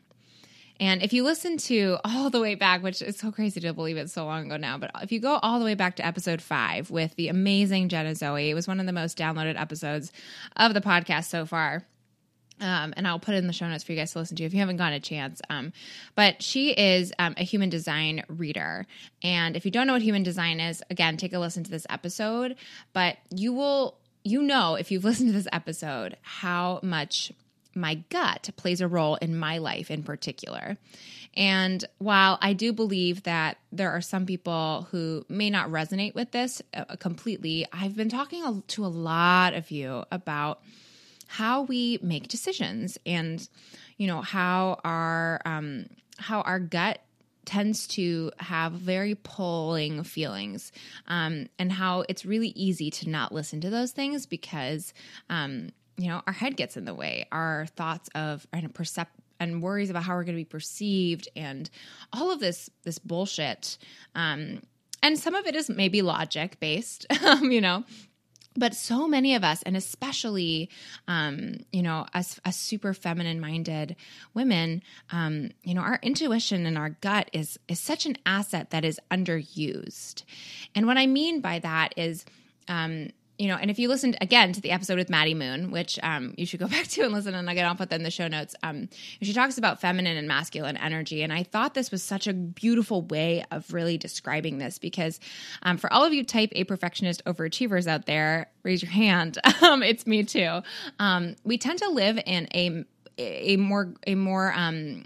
And 0.80 1.02
if 1.02 1.12
you 1.12 1.22
listen 1.22 1.58
to 1.58 1.98
all 2.04 2.28
the 2.28 2.40
way 2.40 2.56
back, 2.56 2.82
which 2.82 3.02
is 3.02 3.16
so 3.16 3.30
crazy 3.30 3.60
to 3.60 3.72
believe 3.72 3.96
it's 3.96 4.12
so 4.12 4.24
long 4.24 4.46
ago 4.46 4.56
now, 4.56 4.78
but 4.78 4.90
if 5.02 5.12
you 5.12 5.20
go 5.20 5.38
all 5.42 5.60
the 5.60 5.64
way 5.64 5.74
back 5.74 5.96
to 5.96 6.06
episode 6.06 6.42
five 6.42 6.90
with 6.90 7.14
the 7.14 7.28
amazing 7.28 7.88
Jenna 7.88 8.14
Zoe, 8.14 8.50
it 8.50 8.54
was 8.54 8.66
one 8.66 8.80
of 8.80 8.86
the 8.86 8.92
most 8.92 9.16
downloaded 9.16 9.60
episodes 9.60 10.10
of 10.56 10.74
the 10.74 10.80
podcast 10.80 11.26
so 11.26 11.46
far. 11.46 11.86
Um, 12.60 12.94
and 12.96 13.08
I'll 13.08 13.18
put 13.18 13.34
it 13.34 13.38
in 13.38 13.46
the 13.46 13.52
show 13.52 13.68
notes 13.68 13.82
for 13.82 13.92
you 13.92 13.98
guys 13.98 14.12
to 14.12 14.18
listen 14.18 14.36
to 14.36 14.44
if 14.44 14.52
you 14.52 14.60
haven't 14.60 14.76
gotten 14.76 14.94
a 14.94 15.00
chance. 15.00 15.40
Um, 15.50 15.72
but 16.14 16.42
she 16.42 16.70
is 16.70 17.12
um, 17.18 17.34
a 17.36 17.44
human 17.44 17.70
design 17.70 18.24
reader. 18.28 18.86
And 19.22 19.56
if 19.56 19.64
you 19.64 19.70
don't 19.70 19.86
know 19.86 19.94
what 19.94 20.02
human 20.02 20.22
design 20.22 20.60
is, 20.60 20.82
again, 20.90 21.16
take 21.16 21.32
a 21.32 21.38
listen 21.38 21.64
to 21.64 21.70
this 21.70 21.86
episode. 21.90 22.56
But 22.92 23.18
you 23.30 23.52
will 23.52 23.98
you 24.24 24.42
know, 24.42 24.74
if 24.74 24.90
you've 24.90 25.04
listened 25.10 25.28
to 25.28 25.32
this 25.32 25.48
episode, 25.52 26.16
how 26.22 26.80
much 26.82 27.32
my 27.74 27.94
gut 28.10 28.50
plays 28.56 28.80
a 28.80 28.88
role 28.88 29.16
in 29.16 29.36
my 29.36 29.58
life 29.58 29.90
in 29.90 30.02
particular. 30.02 30.76
And 31.34 31.82
while 31.98 32.38
I 32.42 32.52
do 32.52 32.72
believe 32.72 33.22
that 33.22 33.56
there 33.70 33.90
are 33.90 34.02
some 34.02 34.26
people 34.26 34.88
who 34.90 35.24
may 35.28 35.48
not 35.48 35.70
resonate 35.70 36.14
with 36.14 36.30
this 36.32 36.60
uh, 36.74 36.84
completely, 36.96 37.66
I've 37.72 37.96
been 37.96 38.10
talking 38.10 38.62
to 38.66 38.84
a 38.84 38.88
lot 38.88 39.54
of 39.54 39.70
you 39.70 40.04
about 40.12 40.60
how 41.26 41.62
we 41.62 41.98
make 42.02 42.28
decisions 42.28 42.98
and 43.06 43.48
you 43.96 44.06
know 44.06 44.20
how 44.20 44.78
our 44.84 45.40
um, 45.46 45.86
how 46.18 46.42
our 46.42 46.58
gut 46.60 47.00
tends 47.44 47.86
to 47.88 48.30
have 48.38 48.72
very 48.72 49.14
pulling 49.14 50.04
feelings 50.04 50.72
um, 51.08 51.48
and 51.58 51.72
how 51.72 52.04
it's 52.08 52.24
really 52.24 52.48
easy 52.48 52.90
to 52.90 53.08
not 53.08 53.32
listen 53.32 53.60
to 53.60 53.70
those 53.70 53.92
things 53.92 54.26
because 54.26 54.94
um, 55.28 55.70
you 55.96 56.08
know 56.08 56.22
our 56.26 56.32
head 56.32 56.56
gets 56.56 56.76
in 56.76 56.84
the 56.84 56.94
way. 56.94 57.26
Our 57.32 57.66
thoughts 57.76 58.08
of 58.14 58.46
and 58.52 58.72
percep- 58.72 59.06
and 59.40 59.60
worries 59.60 59.90
about 59.90 60.04
how 60.04 60.14
we're 60.14 60.24
going 60.24 60.36
to 60.36 60.40
be 60.40 60.44
perceived 60.44 61.28
and 61.34 61.68
all 62.12 62.30
of 62.30 62.40
this 62.40 62.70
this 62.84 62.98
bullshit 62.98 63.76
um, 64.14 64.62
and 65.02 65.18
some 65.18 65.34
of 65.34 65.46
it 65.46 65.56
is 65.56 65.68
maybe 65.68 66.00
logic 66.00 66.60
based 66.60 67.06
you 67.42 67.60
know 67.60 67.84
but 68.56 68.74
so 68.74 69.08
many 69.08 69.34
of 69.34 69.44
us 69.44 69.62
and 69.62 69.76
especially 69.76 70.68
um, 71.08 71.56
you 71.72 71.82
know 71.82 72.06
as, 72.14 72.40
as 72.44 72.56
super 72.56 72.94
feminine 72.94 73.40
minded 73.40 73.96
women 74.34 74.82
um, 75.10 75.50
you 75.62 75.74
know 75.74 75.82
our 75.82 75.98
intuition 76.02 76.66
and 76.66 76.78
our 76.78 76.90
gut 76.90 77.28
is 77.32 77.58
is 77.68 77.80
such 77.80 78.06
an 78.06 78.16
asset 78.26 78.70
that 78.70 78.84
is 78.84 79.00
underused. 79.10 80.24
And 80.74 80.86
what 80.86 80.98
i 80.98 81.06
mean 81.06 81.40
by 81.40 81.58
that 81.58 81.94
is 81.96 82.24
um, 82.68 83.10
you 83.42 83.48
know, 83.48 83.56
and 83.56 83.72
if 83.72 83.78
you 83.80 83.88
listened 83.88 84.16
again 84.20 84.52
to 84.52 84.60
the 84.60 84.70
episode 84.70 84.98
with 84.98 85.10
Maddy 85.10 85.34
Moon, 85.34 85.72
which 85.72 85.98
um, 86.04 86.32
you 86.36 86.46
should 86.46 86.60
go 86.60 86.68
back 86.76 86.86
to 86.86 87.02
and 87.02 87.12
listen, 87.12 87.34
and 87.34 87.50
again, 87.50 87.66
I'll 87.66 87.74
put 87.74 87.90
that 87.90 87.96
in 87.96 88.04
the 88.04 88.10
show 88.10 88.28
notes. 88.28 88.54
Um, 88.62 88.88
she 89.20 89.32
talks 89.32 89.58
about 89.58 89.80
feminine 89.80 90.16
and 90.16 90.28
masculine 90.28 90.76
energy, 90.76 91.24
and 91.24 91.32
I 91.32 91.42
thought 91.42 91.74
this 91.74 91.90
was 91.90 92.04
such 92.04 92.28
a 92.28 92.32
beautiful 92.32 93.02
way 93.02 93.44
of 93.50 93.72
really 93.72 93.98
describing 93.98 94.58
this 94.58 94.78
because 94.78 95.18
um, 95.64 95.76
for 95.76 95.92
all 95.92 96.04
of 96.04 96.14
you 96.14 96.22
Type 96.22 96.50
A 96.52 96.62
perfectionist 96.62 97.24
overachievers 97.24 97.88
out 97.88 98.06
there, 98.06 98.48
raise 98.62 98.80
your 98.80 98.92
hand. 98.92 99.38
Um, 99.62 99.82
it's 99.82 100.08
me 100.08 100.24
too. 100.24 100.60
Um, 100.98 101.36
we 101.44 101.56
tend 101.56 101.78
to 101.78 101.88
live 101.88 102.18
in 102.26 102.48
a 102.52 102.84
a 103.16 103.56
more 103.56 103.94
a 104.06 104.16
more 104.16 104.52
um, 104.52 105.04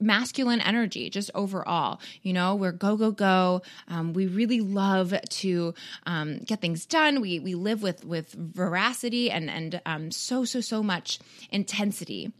masculine 0.00 0.60
energy 0.60 1.10
just 1.10 1.30
overall. 1.34 2.00
You 2.22 2.32
know 2.32 2.54
we're 2.54 2.72
go 2.72 2.96
go 2.96 3.10
go. 3.10 3.62
Um, 3.88 4.12
we 4.12 4.26
really 4.26 4.60
love 4.60 5.14
to 5.28 5.74
um, 6.06 6.38
get 6.38 6.60
things 6.60 6.86
done. 6.86 7.20
We 7.20 7.38
we 7.38 7.54
live 7.54 7.82
with 7.82 8.04
with 8.04 8.32
veracity 8.32 9.30
and 9.30 9.50
and 9.50 9.80
um, 9.86 10.10
so 10.10 10.44
so 10.44 10.60
so 10.60 10.82
much 10.82 11.18
intensity 11.50 12.32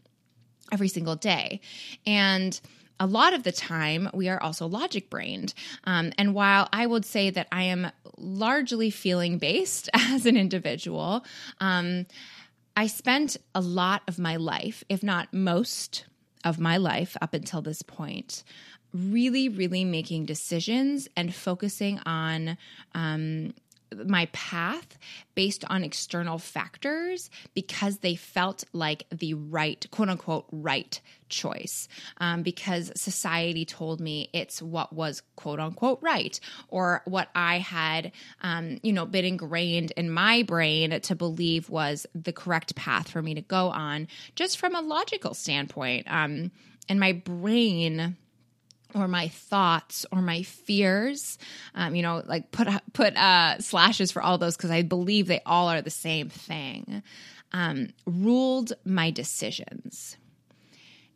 every 0.71 0.87
single 0.87 1.15
day. 1.15 1.61
And 2.05 2.59
a 2.99 3.05
lot 3.05 3.33
of 3.33 3.43
the 3.43 3.51
time 3.51 4.09
we 4.13 4.27
are 4.27 4.41
also 4.41 4.67
logic 4.67 5.09
brained. 5.09 5.53
Um, 5.83 6.11
and 6.17 6.33
while 6.33 6.67
i 6.73 6.85
would 6.85 7.05
say 7.05 7.29
that 7.29 7.47
i 7.51 7.63
am 7.63 7.91
largely 8.17 8.89
feeling 8.89 9.37
based 9.37 9.89
as 9.93 10.25
an 10.25 10.37
individual 10.37 11.23
um, 11.59 12.05
i 12.75 12.87
spent 12.87 13.37
a 13.53 13.61
lot 13.61 14.01
of 14.07 14.19
my 14.19 14.35
life 14.35 14.83
if 14.89 15.03
not 15.03 15.33
most 15.33 16.05
of 16.47 16.59
my 16.59 16.77
life 16.77 17.15
up 17.21 17.33
until 17.33 17.61
this 17.61 17.81
point 17.81 18.43
really, 18.93 19.49
really 19.49 19.83
making 19.83 20.25
decisions 20.25 21.07
and 21.15 21.33
focusing 21.35 21.99
on 22.05 22.57
um, 22.95 23.53
my 24.05 24.27
path 24.33 24.97
based 25.35 25.63
on 25.69 25.83
external 25.83 26.37
factors 26.37 27.29
because 27.53 27.99
they 27.99 28.15
felt 28.15 28.63
like 28.73 29.05
the 29.11 29.33
right, 29.33 29.85
quote 29.91 30.09
unquote, 30.09 30.45
right 30.51 30.99
choice. 31.29 31.87
Um, 32.17 32.43
because 32.43 32.91
society 32.95 33.65
told 33.65 33.99
me 33.99 34.29
it's 34.33 34.61
what 34.61 34.93
was, 34.93 35.21
quote 35.35 35.59
unquote, 35.59 35.99
right, 36.01 36.39
or 36.69 37.01
what 37.05 37.29
I 37.35 37.59
had, 37.59 38.11
um, 38.41 38.79
you 38.83 38.93
know, 38.93 39.05
been 39.05 39.25
ingrained 39.25 39.91
in 39.91 40.09
my 40.09 40.43
brain 40.43 40.99
to 41.01 41.15
believe 41.15 41.69
was 41.69 42.05
the 42.13 42.33
correct 42.33 42.75
path 42.75 43.09
for 43.09 43.21
me 43.21 43.35
to 43.35 43.41
go 43.41 43.69
on, 43.69 44.07
just 44.35 44.57
from 44.57 44.75
a 44.75 44.81
logical 44.81 45.33
standpoint. 45.33 46.05
Um, 46.09 46.51
and 46.89 46.99
my 46.99 47.11
brain 47.11 48.15
or 48.95 49.07
my 49.07 49.27
thoughts 49.27 50.05
or 50.11 50.21
my 50.21 50.43
fears 50.43 51.37
um, 51.75 51.95
you 51.95 52.01
know 52.01 52.23
like 52.25 52.51
put 52.51 52.67
put 52.93 53.15
uh, 53.15 53.59
slashes 53.59 54.11
for 54.11 54.21
all 54.21 54.37
those 54.37 54.55
because 54.55 54.71
i 54.71 54.81
believe 54.81 55.27
they 55.27 55.41
all 55.45 55.67
are 55.67 55.81
the 55.81 55.89
same 55.89 56.29
thing 56.29 57.03
um, 57.51 57.89
ruled 58.05 58.73
my 58.85 59.11
decisions. 59.11 60.17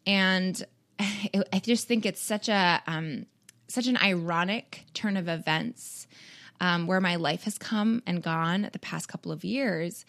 And 0.05 0.63
i 0.99 1.59
just 1.63 1.87
think 1.87 2.05
it's 2.05 2.21
such 2.21 2.47
a 2.47 2.81
um, 2.85 3.25
such 3.67 3.87
an 3.87 3.97
ironic 3.97 4.85
turn 4.93 5.17
of 5.17 5.27
events 5.27 6.05
um, 6.59 6.85
where 6.85 7.01
my 7.01 7.15
life 7.15 7.43
has 7.45 7.57
come 7.57 8.03
and 8.05 8.21
gone 8.21 8.69
the 8.71 8.79
past 8.79 9.07
couple 9.07 9.31
of 9.31 9.43
years 9.43 10.05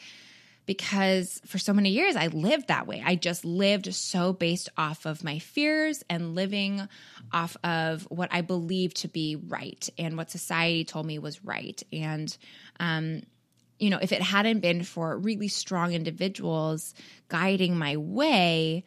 because 0.67 1.41
for 1.47 1.59
so 1.59 1.73
many 1.73 1.91
years 1.91 2.17
I 2.17 2.29
lived 2.29 2.69
that 2.69 2.87
way. 2.87 3.03
I 3.05 3.15
just 3.17 3.45
lived 3.45 3.93
so 3.95 4.33
based 4.33 4.69
off 4.77 5.07
of 5.07 5.25
my 5.25 5.39
fears 5.39 6.03
and 6.09 6.35
living 6.35 6.89
off 7.33 7.57
of 7.65 8.03
what 8.05 8.29
I 8.33 8.43
believed 8.43 8.99
to 8.99 9.09
be 9.09 9.37
right 9.37 9.89
and 9.99 10.17
what 10.17 10.31
society 10.31 10.85
told 10.85 11.07
me 11.07 11.19
was 11.19 11.45
right. 11.45 11.83
And, 11.93 12.37
um, 12.79 13.23
you 13.79 13.91
know, 13.91 13.99
if 14.01 14.13
it 14.13 14.23
hadn't 14.23 14.61
been 14.61 14.85
for 14.85 15.19
really 15.19 15.49
strong 15.49 15.93
individuals 15.93 16.95
guiding 17.29 17.77
my 17.77 17.97
way, 17.97 18.85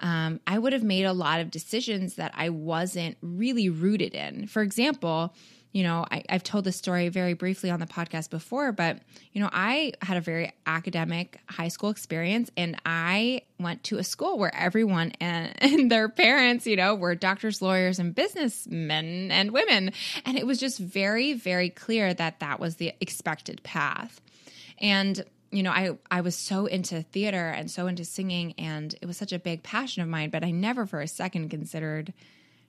um, 0.00 0.40
I 0.46 0.58
would 0.58 0.72
have 0.72 0.84
made 0.84 1.04
a 1.04 1.12
lot 1.12 1.40
of 1.40 1.50
decisions 1.50 2.16
that 2.16 2.32
I 2.36 2.50
wasn't 2.50 3.16
really 3.22 3.68
rooted 3.68 4.14
in. 4.14 4.46
For 4.46 4.62
example, 4.62 5.34
you 5.76 5.82
know, 5.82 6.06
I, 6.10 6.22
have 6.30 6.42
told 6.42 6.64
this 6.64 6.76
story 6.76 7.10
very 7.10 7.34
briefly 7.34 7.68
on 7.68 7.80
the 7.80 7.86
podcast 7.86 8.30
before, 8.30 8.72
but, 8.72 8.98
you 9.34 9.42
know, 9.42 9.50
I 9.52 9.92
had 10.00 10.16
a 10.16 10.22
very 10.22 10.54
academic 10.64 11.38
high 11.50 11.68
school 11.68 11.90
experience 11.90 12.50
and 12.56 12.80
I 12.86 13.42
went 13.60 13.84
to 13.84 13.98
a 13.98 14.02
school 14.02 14.38
where 14.38 14.54
everyone 14.54 15.12
and, 15.20 15.52
and 15.62 15.90
their 15.90 16.08
parents, 16.08 16.66
you 16.66 16.76
know, 16.76 16.94
were 16.94 17.14
doctors, 17.14 17.60
lawyers, 17.60 17.98
and 17.98 18.14
businessmen 18.14 19.30
and 19.30 19.50
women. 19.50 19.92
And 20.24 20.38
it 20.38 20.46
was 20.46 20.58
just 20.58 20.78
very, 20.78 21.34
very 21.34 21.68
clear 21.68 22.14
that 22.14 22.40
that 22.40 22.58
was 22.58 22.76
the 22.76 22.94
expected 23.02 23.62
path. 23.62 24.22
And 24.78 25.22
you 25.50 25.62
know, 25.62 25.70
I 25.70 25.90
I 26.10 26.22
was 26.22 26.36
so 26.36 26.64
into 26.64 27.02
theater 27.02 27.50
and 27.50 27.70
so 27.70 27.86
into 27.86 28.04
singing 28.06 28.54
and 28.56 28.94
it 29.02 29.06
was 29.06 29.18
such 29.18 29.32
a 29.32 29.38
big 29.38 29.62
passion 29.62 30.02
of 30.02 30.08
mine, 30.08 30.30
but 30.30 30.42
I 30.42 30.52
never 30.52 30.86
for 30.86 31.02
a 31.02 31.06
second 31.06 31.50
considered 31.50 32.14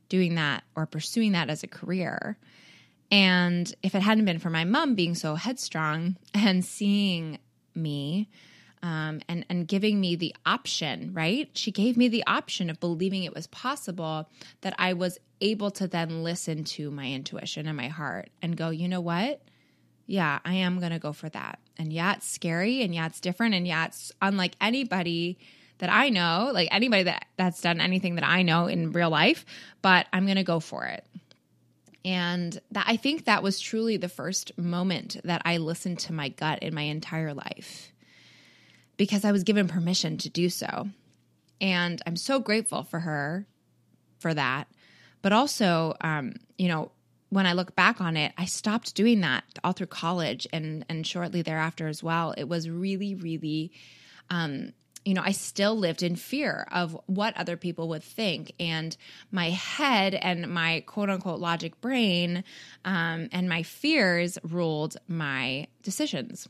doing 0.10 0.36
that 0.36 0.66
or 0.76 0.86
pursuing 0.86 1.32
that 1.32 1.50
as 1.50 1.64
a 1.64 1.68
career. 1.68 2.38
And 3.12 3.74
if 3.84 3.96
it 3.96 4.02
hadn't 4.02 4.26
been 4.26 4.40
for 4.40 4.50
my 4.50 4.66
mom 4.66 4.96
being 4.96 5.16
so 5.16 5.36
headstrong 5.36 6.18
and 6.34 6.64
seeing 6.64 7.40
me 7.76 8.30
um, 8.84 9.22
and 9.28 9.46
and 9.50 9.68
giving 9.68 10.00
me 10.00 10.16
the 10.16 10.36
option, 10.46 11.12
right? 11.14 11.50
She 11.54 11.72
gave 11.72 11.98
me 11.98 12.08
the 12.08 12.26
option 12.28 12.70
of 12.70 12.80
believing 12.80 13.24
it 13.24 13.34
was 13.34 13.48
possible 13.48 14.30
that 14.62 14.76
I 14.78 14.94
was 14.94 15.18
able 15.42 15.72
to 15.72 15.88
then 15.88 16.24
listen 16.24 16.64
to 16.64 16.92
my 16.92 17.12
intuition 17.12 17.68
and 17.68 17.78
my 17.78 17.88
heart 17.88 18.30
and 18.42 18.58
go, 18.58 18.70
you 18.70 18.88
know 18.88 19.02
what? 19.02 19.42
Yeah, 20.06 20.40
I 20.46 20.56
am 20.56 20.80
going 20.80 20.92
to 20.92 21.00
go 21.00 21.12
for 21.12 21.30
that. 21.30 21.60
And 21.78 21.92
yeah, 21.92 22.14
it's 22.14 22.28
scary 22.28 22.82
and 22.82 22.94
yeah, 22.94 23.08
it's 23.08 23.20
different 23.20 23.56
and 23.56 23.68
yeah, 23.68 23.86
it's 23.86 24.12
unlike 24.22 24.56
anybody 24.62 25.38
that 25.80 25.92
I 25.92 26.10
know, 26.10 26.50
like 26.54 26.70
anybody 26.72 27.04
that 27.04 27.26
that's 27.36 27.62
done 27.62 27.82
anything 27.82 28.16
that 28.16 28.24
I 28.24 28.42
know 28.42 28.68
in 28.68 28.92
real 28.92 29.10
life, 29.10 29.46
but 29.82 30.08
I'm 30.12 30.26
going 30.26 30.38
to 30.38 30.44
go 30.44 30.60
for 30.60 30.86
it. 30.86 31.06
And 32.08 32.62
that 32.72 32.86
I 32.88 32.96
think 32.96 33.26
that 33.26 33.44
was 33.44 33.60
truly 33.60 33.98
the 33.98 34.08
first 34.08 34.58
moment 34.58 35.18
that 35.26 35.42
I 35.44 35.58
listened 35.58 36.00
to 36.00 36.14
my 36.14 36.30
gut 36.30 36.64
in 36.64 36.74
my 36.74 36.84
entire 36.84 37.34
life 37.34 37.92
because 38.96 39.26
I 39.26 39.34
was 39.34 39.44
given 39.44 39.68
permission 39.68 40.18
to 40.20 40.30
do 40.30 40.50
so. 40.50 40.88
And 41.60 42.02
I'm 42.08 42.16
so 42.16 42.40
grateful 42.40 42.84
for 42.84 43.02
her 43.02 43.46
for 44.20 44.34
that. 44.34 44.70
But 45.22 45.34
also, 45.34 45.96
um, 46.00 46.36
you 46.58 46.70
know, 46.70 46.92
when 47.28 47.46
I 47.46 47.52
look 47.52 47.76
back 47.76 48.00
on 48.00 48.16
it, 48.16 48.32
I 48.38 48.46
stopped 48.46 48.96
doing 48.96 49.20
that 49.20 49.44
all 49.66 49.74
through 49.74 49.88
college 49.88 50.48
and 50.54 50.86
and 50.88 51.06
shortly 51.06 51.42
thereafter 51.42 51.90
as 51.90 52.02
well. 52.02 52.34
It 52.38 52.48
was 52.48 52.70
really, 52.70 53.16
really 53.16 53.74
um, 54.30 54.72
you 55.08 55.14
know, 55.14 55.22
I 55.24 55.32
still 55.32 55.74
lived 55.74 56.04
in 56.04 56.18
fear 56.18 56.68
of 56.70 57.00
what 57.06 57.38
other 57.38 57.56
people 57.56 57.88
would 57.88 58.04
think. 58.04 58.52
And 58.60 58.96
my 59.32 59.52
head 59.52 60.14
and 60.14 60.50
my 60.50 60.84
quote 60.86 61.10
unquote 61.10 61.40
logic 61.40 61.80
brain 61.80 62.44
um, 62.84 63.30
and 63.32 63.48
my 63.48 63.64
fears 63.64 64.38
ruled 64.44 64.98
my 65.08 65.68
decisions. 65.82 66.50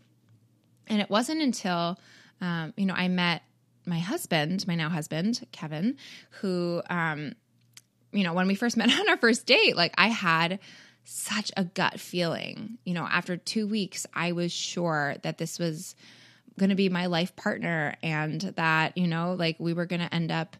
And 0.88 1.00
it 1.00 1.08
wasn't 1.08 1.44
until, 1.44 2.00
um, 2.42 2.74
you 2.78 2.88
know, 2.88 2.96
I 2.96 3.10
met 3.10 3.44
my 3.86 4.00
husband, 4.00 4.66
my 4.66 4.74
now 4.74 4.90
husband, 4.90 5.46
Kevin, 5.52 5.96
who, 6.42 6.82
um, 6.90 7.34
you 8.12 8.24
know, 8.24 8.34
when 8.34 8.48
we 8.48 8.56
first 8.56 8.76
met 8.78 8.90
on 8.90 9.08
our 9.08 9.18
first 9.18 9.46
date, 9.46 9.78
like 9.78 9.94
I 10.00 10.08
had 10.08 10.58
such 11.04 11.52
a 11.56 11.64
gut 11.64 12.00
feeling. 12.00 12.80
You 12.86 12.96
know, 12.96 13.06
after 13.06 13.38
two 13.38 13.68
weeks, 13.68 14.08
I 14.16 14.32
was 14.32 14.52
sure 14.52 15.18
that 15.22 15.38
this 15.38 15.60
was 15.60 15.94
going 16.58 16.70
to 16.70 16.76
be 16.76 16.90
my 16.90 17.06
life 17.06 17.36
partner 17.36 17.96
and 18.04 18.42
that, 18.56 18.98
you 18.98 19.08
know, 19.08 19.34
like 19.34 19.58
we 19.60 19.74
were 19.74 19.86
going 19.86 20.02
to 20.02 20.14
end 20.14 20.32
up 20.32 20.58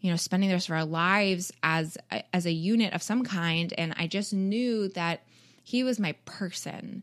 you 0.00 0.10
know 0.10 0.16
spending 0.16 0.48
the 0.48 0.54
rest 0.54 0.68
of 0.68 0.74
our 0.74 0.84
lives 0.84 1.50
as 1.62 1.98
as 2.32 2.46
a 2.46 2.52
unit 2.52 2.92
of 2.94 3.02
some 3.02 3.24
kind 3.24 3.74
and 3.76 3.92
I 3.96 4.06
just 4.06 4.32
knew 4.32 4.88
that 4.90 5.22
he 5.64 5.84
was 5.84 5.98
my 5.98 6.12
person. 6.24 7.02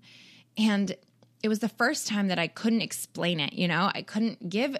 And 0.57 0.95
it 1.43 1.49
was 1.49 1.59
the 1.59 1.69
first 1.69 2.07
time 2.07 2.29
that 2.29 2.39
I 2.39 2.47
couldn't 2.47 2.81
explain 2.81 3.39
it, 3.39 3.53
you 3.53 3.67
know? 3.67 3.91
I 3.93 4.01
couldn't 4.01 4.49
give 4.49 4.75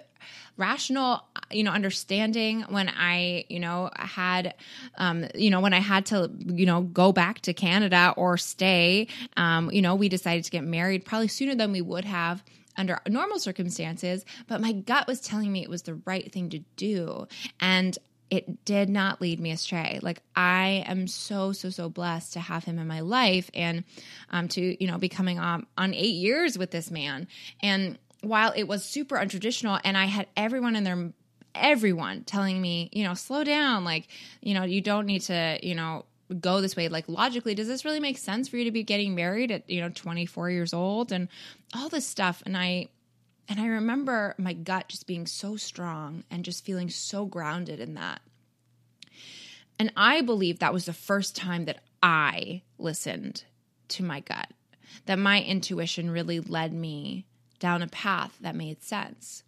rational 0.56 1.22
you 1.52 1.62
know 1.62 1.70
understanding 1.70 2.62
when 2.62 2.88
i 2.88 3.44
you 3.48 3.60
know 3.60 3.90
had 3.94 4.54
um 4.96 5.24
you 5.34 5.50
know 5.50 5.60
when 5.60 5.72
i 5.72 5.78
had 5.78 6.06
to 6.06 6.30
you 6.46 6.66
know 6.66 6.80
go 6.80 7.12
back 7.12 7.40
to 7.40 7.52
canada 7.52 8.12
or 8.16 8.36
stay 8.36 9.06
um 9.36 9.70
you 9.70 9.82
know 9.82 9.94
we 9.94 10.08
decided 10.08 10.42
to 10.42 10.50
get 10.50 10.64
married 10.64 11.04
probably 11.04 11.28
sooner 11.28 11.54
than 11.54 11.70
we 11.70 11.80
would 11.80 12.04
have 12.04 12.42
under 12.76 13.00
normal 13.08 13.38
circumstances, 13.38 14.24
but 14.46 14.60
my 14.60 14.72
gut 14.72 15.06
was 15.06 15.20
telling 15.20 15.52
me 15.52 15.62
it 15.62 15.70
was 15.70 15.82
the 15.82 16.00
right 16.04 16.30
thing 16.32 16.50
to 16.50 16.60
do. 16.76 17.26
And 17.60 17.96
it 18.28 18.64
did 18.64 18.88
not 18.88 19.20
lead 19.20 19.38
me 19.38 19.52
astray. 19.52 20.00
Like 20.02 20.20
I 20.34 20.84
am 20.86 21.06
so 21.06 21.52
so 21.52 21.70
so 21.70 21.88
blessed 21.88 22.32
to 22.32 22.40
have 22.40 22.64
him 22.64 22.78
in 22.78 22.86
my 22.86 23.00
life 23.00 23.50
and 23.54 23.84
um 24.30 24.48
to 24.48 24.82
you 24.82 24.90
know 24.90 24.98
be 24.98 25.08
coming 25.08 25.38
on 25.38 25.66
on 25.78 25.94
8 25.94 26.02
years 26.06 26.58
with 26.58 26.72
this 26.72 26.90
man. 26.90 27.28
And 27.62 27.98
while 28.22 28.52
it 28.56 28.64
was 28.64 28.84
super 28.84 29.16
untraditional 29.16 29.80
and 29.84 29.96
I 29.96 30.06
had 30.06 30.26
everyone 30.36 30.74
in 30.74 30.82
their 30.82 31.12
everyone 31.54 32.24
telling 32.24 32.60
me, 32.60 32.90
you 32.92 33.04
know, 33.04 33.14
slow 33.14 33.42
down, 33.44 33.84
like, 33.84 34.08
you 34.42 34.54
know, 34.54 34.64
you 34.64 34.80
don't 34.80 35.06
need 35.06 35.22
to, 35.22 35.58
you 35.62 35.74
know, 35.74 36.04
go 36.40 36.60
this 36.60 36.76
way 36.76 36.88
like 36.88 37.08
logically 37.08 37.54
does 37.54 37.68
this 37.68 37.84
really 37.84 38.00
make 38.00 38.18
sense 38.18 38.48
for 38.48 38.56
you 38.56 38.64
to 38.64 38.70
be 38.70 38.82
getting 38.82 39.14
married 39.14 39.50
at 39.50 39.68
you 39.70 39.80
know 39.80 39.88
24 39.88 40.50
years 40.50 40.72
old 40.74 41.12
and 41.12 41.28
all 41.74 41.88
this 41.88 42.06
stuff? 42.06 42.42
And 42.46 42.56
i 42.56 42.88
and 43.48 43.60
i 43.60 43.66
remember 43.66 44.34
my 44.38 44.52
gut 44.52 44.88
just 44.88 45.06
being 45.06 45.26
so 45.26 45.56
strong 45.56 46.24
and 46.30 46.44
just 46.44 46.64
feeling 46.64 46.90
so 46.90 47.26
grounded 47.26 47.80
in 47.80 47.94
that. 47.94 48.20
And 49.78 49.92
i 49.96 50.20
believe 50.20 50.58
that 50.58 50.72
was 50.72 50.86
the 50.86 50.92
first 50.92 51.36
time 51.36 51.64
that 51.66 51.80
i 52.02 52.62
listened 52.78 53.44
to 53.88 54.02
my 54.02 54.20
gut 54.20 54.50
that 55.06 55.18
my 55.18 55.42
intuition 55.42 56.10
really 56.10 56.40
led 56.40 56.72
me 56.72 57.26
down 57.58 57.82
a 57.82 57.86
path 57.86 58.36
that 58.40 58.54
made 58.54 58.82
sense 58.82 59.42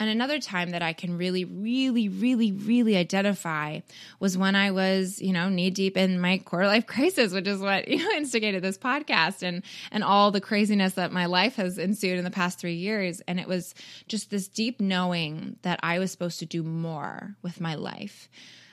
And 0.00 0.08
another 0.08 0.38
time 0.38 0.70
that 0.70 0.80
I 0.80 0.94
can 0.94 1.18
really, 1.18 1.44
really, 1.44 2.08
really, 2.08 2.52
really 2.52 2.96
identify 2.96 3.80
was 4.18 4.38
when 4.38 4.56
I 4.56 4.70
was, 4.70 5.20
you 5.20 5.34
know, 5.34 5.50
knee 5.50 5.68
deep 5.68 5.94
in 5.94 6.18
my 6.18 6.38
quarter 6.38 6.66
life 6.66 6.86
crisis, 6.86 7.34
which 7.34 7.46
is 7.46 7.60
what, 7.60 7.86
you 7.88 7.98
know, 7.98 8.10
instigated 8.16 8.62
this 8.62 8.78
podcast 8.78 9.42
and 9.42 9.62
and 9.92 10.02
all 10.02 10.30
the 10.30 10.40
craziness 10.40 10.94
that 10.94 11.12
my 11.12 11.26
life 11.26 11.56
has 11.56 11.76
ensued 11.76 12.18
in 12.18 12.24
the 12.24 12.30
past 12.30 12.58
three 12.58 12.74
years. 12.74 13.20
And 13.28 13.38
it 13.38 13.46
was 13.46 13.74
just 14.08 14.30
this 14.30 14.48
deep 14.48 14.80
knowing 14.80 15.56
that 15.62 15.78
I 15.82 15.98
was 15.98 16.10
supposed 16.10 16.38
to 16.38 16.46
do 16.46 16.62
more 16.62 17.36
with 17.42 17.60
my 17.60 17.74
life. 17.74 18.30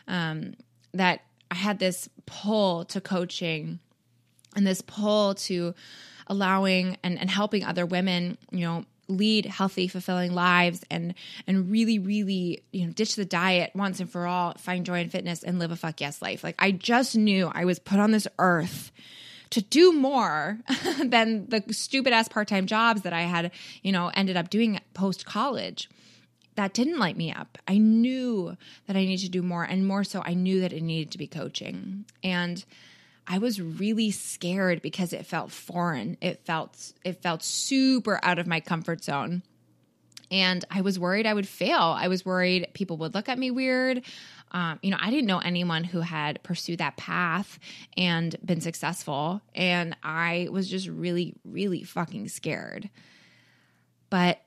Um, 0.07 0.53
that 0.93 1.21
I 1.51 1.55
had 1.55 1.79
this 1.79 2.07
pull 2.25 2.85
to 2.85 3.01
coaching 3.01 3.79
and 4.55 4.65
this 4.65 4.81
pull 4.81 5.35
to 5.35 5.75
allowing 6.27 6.97
and, 7.03 7.19
and 7.19 7.29
helping 7.29 7.65
other 7.65 7.85
women, 7.85 8.37
you 8.51 8.61
know, 8.61 8.85
lead 9.07 9.45
healthy 9.45 9.87
fulfilling 9.87 10.33
lives 10.33 10.83
and 10.89 11.13
and 11.45 11.71
really 11.71 11.99
really 11.99 12.63
you 12.71 12.85
know 12.85 12.91
ditch 12.91 13.15
the 13.15 13.25
diet 13.25 13.71
once 13.73 13.99
and 13.99 14.09
for 14.09 14.27
all 14.27 14.53
find 14.57 14.85
joy 14.85 14.99
in 14.99 15.09
fitness 15.09 15.43
and 15.43 15.59
live 15.59 15.71
a 15.71 15.75
fuck 15.75 16.01
yes 16.01 16.21
life. 16.21 16.43
Like 16.43 16.55
i 16.59 16.71
just 16.71 17.15
knew 17.15 17.51
i 17.53 17.65
was 17.65 17.79
put 17.79 17.99
on 17.99 18.11
this 18.11 18.27
earth 18.39 18.91
to 19.51 19.61
do 19.61 19.93
more 19.93 20.59
than 21.03 21.47
the 21.47 21.63
stupid 21.71 22.11
ass 22.11 22.27
part-time 22.27 22.65
jobs 22.65 23.03
that 23.03 23.13
i 23.13 23.21
had 23.21 23.51
you 23.81 23.91
know 23.91 24.11
ended 24.13 24.35
up 24.35 24.49
doing 24.49 24.79
post 24.93 25.25
college 25.25 25.89
that 26.55 26.73
didn't 26.73 26.97
light 26.97 27.15
me 27.15 27.31
up. 27.31 27.59
I 27.67 27.77
knew 27.77 28.57
that 28.87 28.95
i 28.95 29.05
needed 29.05 29.25
to 29.25 29.29
do 29.29 29.43
more 29.43 29.63
and 29.63 29.87
more 29.87 30.03
so 30.03 30.21
i 30.25 30.33
knew 30.33 30.59
that 30.61 30.73
it 30.73 30.81
needed 30.81 31.11
to 31.11 31.17
be 31.17 31.27
coaching. 31.27 32.05
And 32.23 32.65
I 33.27 33.39
was 33.39 33.61
really 33.61 34.11
scared 34.11 34.81
because 34.81 35.11
it 35.11 35.25
felt 35.25 35.51
foreign. 35.51 36.17
It 36.21 36.45
felt 36.45 36.93
it 37.03 37.21
felt 37.21 37.43
super 37.43 38.19
out 38.23 38.39
of 38.39 38.47
my 38.47 38.61
comfort 38.61 39.03
zone. 39.03 39.43
And 40.31 40.63
I 40.69 40.81
was 40.81 40.99
worried 40.99 41.25
I 41.25 41.33
would 41.33 41.47
fail. 41.47 41.95
I 41.97 42.07
was 42.07 42.25
worried 42.25 42.67
people 42.73 42.97
would 42.97 43.13
look 43.13 43.29
at 43.29 43.37
me 43.37 43.51
weird. 43.51 44.03
Um, 44.51 44.79
you 44.81 44.91
know, 44.91 44.97
I 44.99 45.09
didn't 45.09 45.27
know 45.27 45.39
anyone 45.39 45.83
who 45.83 45.99
had 45.99 46.41
pursued 46.43 46.79
that 46.79 46.95
path 46.95 47.59
and 47.97 48.35
been 48.43 48.61
successful. 48.61 49.41
And 49.53 49.95
I 50.03 50.47
was 50.51 50.69
just 50.69 50.87
really, 50.87 51.35
really 51.43 51.83
fucking 51.83 52.29
scared. 52.29 52.89
But 54.09 54.41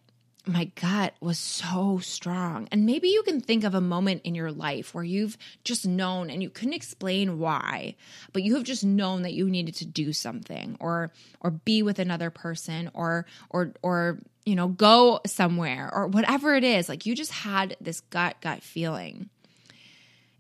my 0.51 0.65
gut 0.75 1.15
was 1.21 1.39
so 1.39 1.99
strong. 1.99 2.69
And 2.73 2.85
maybe 2.85 3.09
you 3.09 3.23
can 3.23 3.41
think 3.41 3.65
of 3.65 3.75
a 3.75 3.81
moment 3.81 4.23
in 4.25 4.35
your 4.35 4.51
life 4.51 4.95
where 4.95 5.05
you've 5.05 5.39
just 5.65 5.87
known 5.87 6.29
and 6.29 6.43
you 6.43 6.51
couldn't 6.51 6.75
explain 6.75 7.39
why, 7.39 7.95
but 8.33 8.43
you 8.43 8.55
have 8.57 8.65
just 8.65 8.85
known 8.85 9.23
that 9.23 9.33
you 9.33 9.49
needed 9.49 9.77
to 9.77 9.87
do 9.87 10.13
something 10.13 10.77
or 10.81 11.13
or 11.41 11.51
be 11.51 11.83
with 11.83 11.99
another 11.99 12.31
person 12.31 12.91
or 12.95 13.27
or 13.51 13.73
or 13.83 14.19
you 14.45 14.57
know, 14.57 14.69
go 14.69 15.21
somewhere 15.27 15.91
or 15.93 16.09
whatever 16.09 16.55
it 16.55 16.65
is. 16.65 16.89
Like 16.89 17.07
you 17.07 17.15
just 17.15 17.33
had 17.33 17.77
this 17.81 18.01
gut 18.01 18.37
gut 18.41 18.63
feeling. 18.63 19.29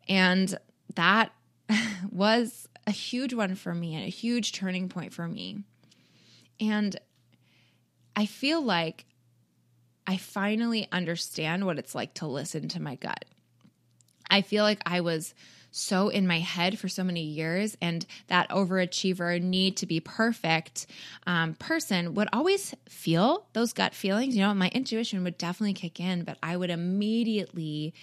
And 0.08 0.58
that 0.96 1.32
was 2.10 2.68
a 2.86 2.90
huge 2.90 3.34
one 3.34 3.54
for 3.54 3.74
me 3.74 3.94
and 3.94 4.04
a 4.04 4.08
huge 4.08 4.52
turning 4.52 4.88
point 4.88 5.12
for 5.12 5.28
me. 5.28 5.62
And 6.58 6.98
I 8.16 8.26
feel 8.26 8.60
like 8.60 9.06
I 10.10 10.16
finally 10.16 10.88
understand 10.90 11.64
what 11.64 11.78
it's 11.78 11.94
like 11.94 12.14
to 12.14 12.26
listen 12.26 12.66
to 12.70 12.82
my 12.82 12.96
gut. 12.96 13.24
I 14.28 14.42
feel 14.42 14.64
like 14.64 14.80
I 14.84 15.02
was 15.02 15.34
so 15.70 16.08
in 16.08 16.26
my 16.26 16.40
head 16.40 16.80
for 16.80 16.88
so 16.88 17.04
many 17.04 17.22
years, 17.22 17.76
and 17.80 18.04
that 18.26 18.48
overachiever, 18.50 19.40
need 19.40 19.76
to 19.76 19.86
be 19.86 20.00
perfect 20.00 20.88
um, 21.28 21.54
person 21.54 22.14
would 22.14 22.26
always 22.32 22.74
feel 22.88 23.46
those 23.52 23.72
gut 23.72 23.94
feelings. 23.94 24.34
You 24.34 24.42
know, 24.42 24.52
my 24.52 24.68
intuition 24.70 25.22
would 25.22 25.38
definitely 25.38 25.74
kick 25.74 26.00
in, 26.00 26.24
but 26.24 26.38
I 26.42 26.56
would 26.56 26.70
immediately 26.70 27.94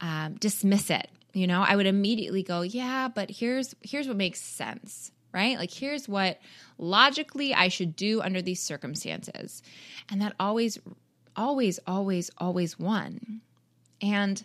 um, 0.00 0.34
dismiss 0.40 0.90
it. 0.90 1.08
You 1.32 1.46
know, 1.46 1.62
I 1.62 1.76
would 1.76 1.86
immediately 1.86 2.42
go, 2.42 2.62
"Yeah, 2.62 3.06
but 3.06 3.30
here's 3.30 3.72
here's 3.82 4.08
what 4.08 4.16
makes 4.16 4.40
sense." 4.40 5.12
Right? 5.32 5.56
Like, 5.56 5.70
here's 5.70 6.08
what 6.08 6.40
logically 6.76 7.54
I 7.54 7.68
should 7.68 7.94
do 7.94 8.20
under 8.20 8.42
these 8.42 8.60
circumstances. 8.60 9.62
And 10.10 10.20
that 10.20 10.34
always 10.38 10.78
always, 11.36 11.78
always, 11.86 12.30
always 12.38 12.78
won. 12.78 13.40
And, 14.00 14.44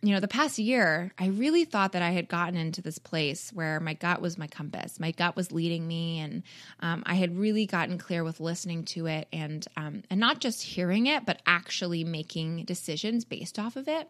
you 0.00 0.14
know, 0.14 0.20
the 0.20 0.28
past 0.28 0.58
year, 0.58 1.12
I 1.18 1.26
really 1.26 1.64
thought 1.64 1.92
that 1.92 2.02
I 2.02 2.10
had 2.10 2.28
gotten 2.28 2.56
into 2.56 2.80
this 2.80 2.98
place 2.98 3.50
where 3.52 3.80
my 3.80 3.94
gut 3.94 4.20
was 4.20 4.38
my 4.38 4.46
compass. 4.46 4.98
My 5.00 5.10
gut 5.10 5.36
was 5.36 5.52
leading 5.52 5.86
me, 5.86 6.20
and 6.20 6.42
um, 6.80 7.02
I 7.04 7.14
had 7.14 7.36
really 7.36 7.66
gotten 7.66 7.98
clear 7.98 8.24
with 8.24 8.40
listening 8.40 8.84
to 8.86 9.06
it 9.06 9.28
and 9.32 9.66
um, 9.76 10.02
and 10.08 10.20
not 10.20 10.40
just 10.40 10.62
hearing 10.62 11.06
it, 11.06 11.26
but 11.26 11.42
actually 11.46 12.04
making 12.04 12.64
decisions 12.64 13.24
based 13.24 13.58
off 13.58 13.76
of 13.76 13.88
it. 13.88 14.08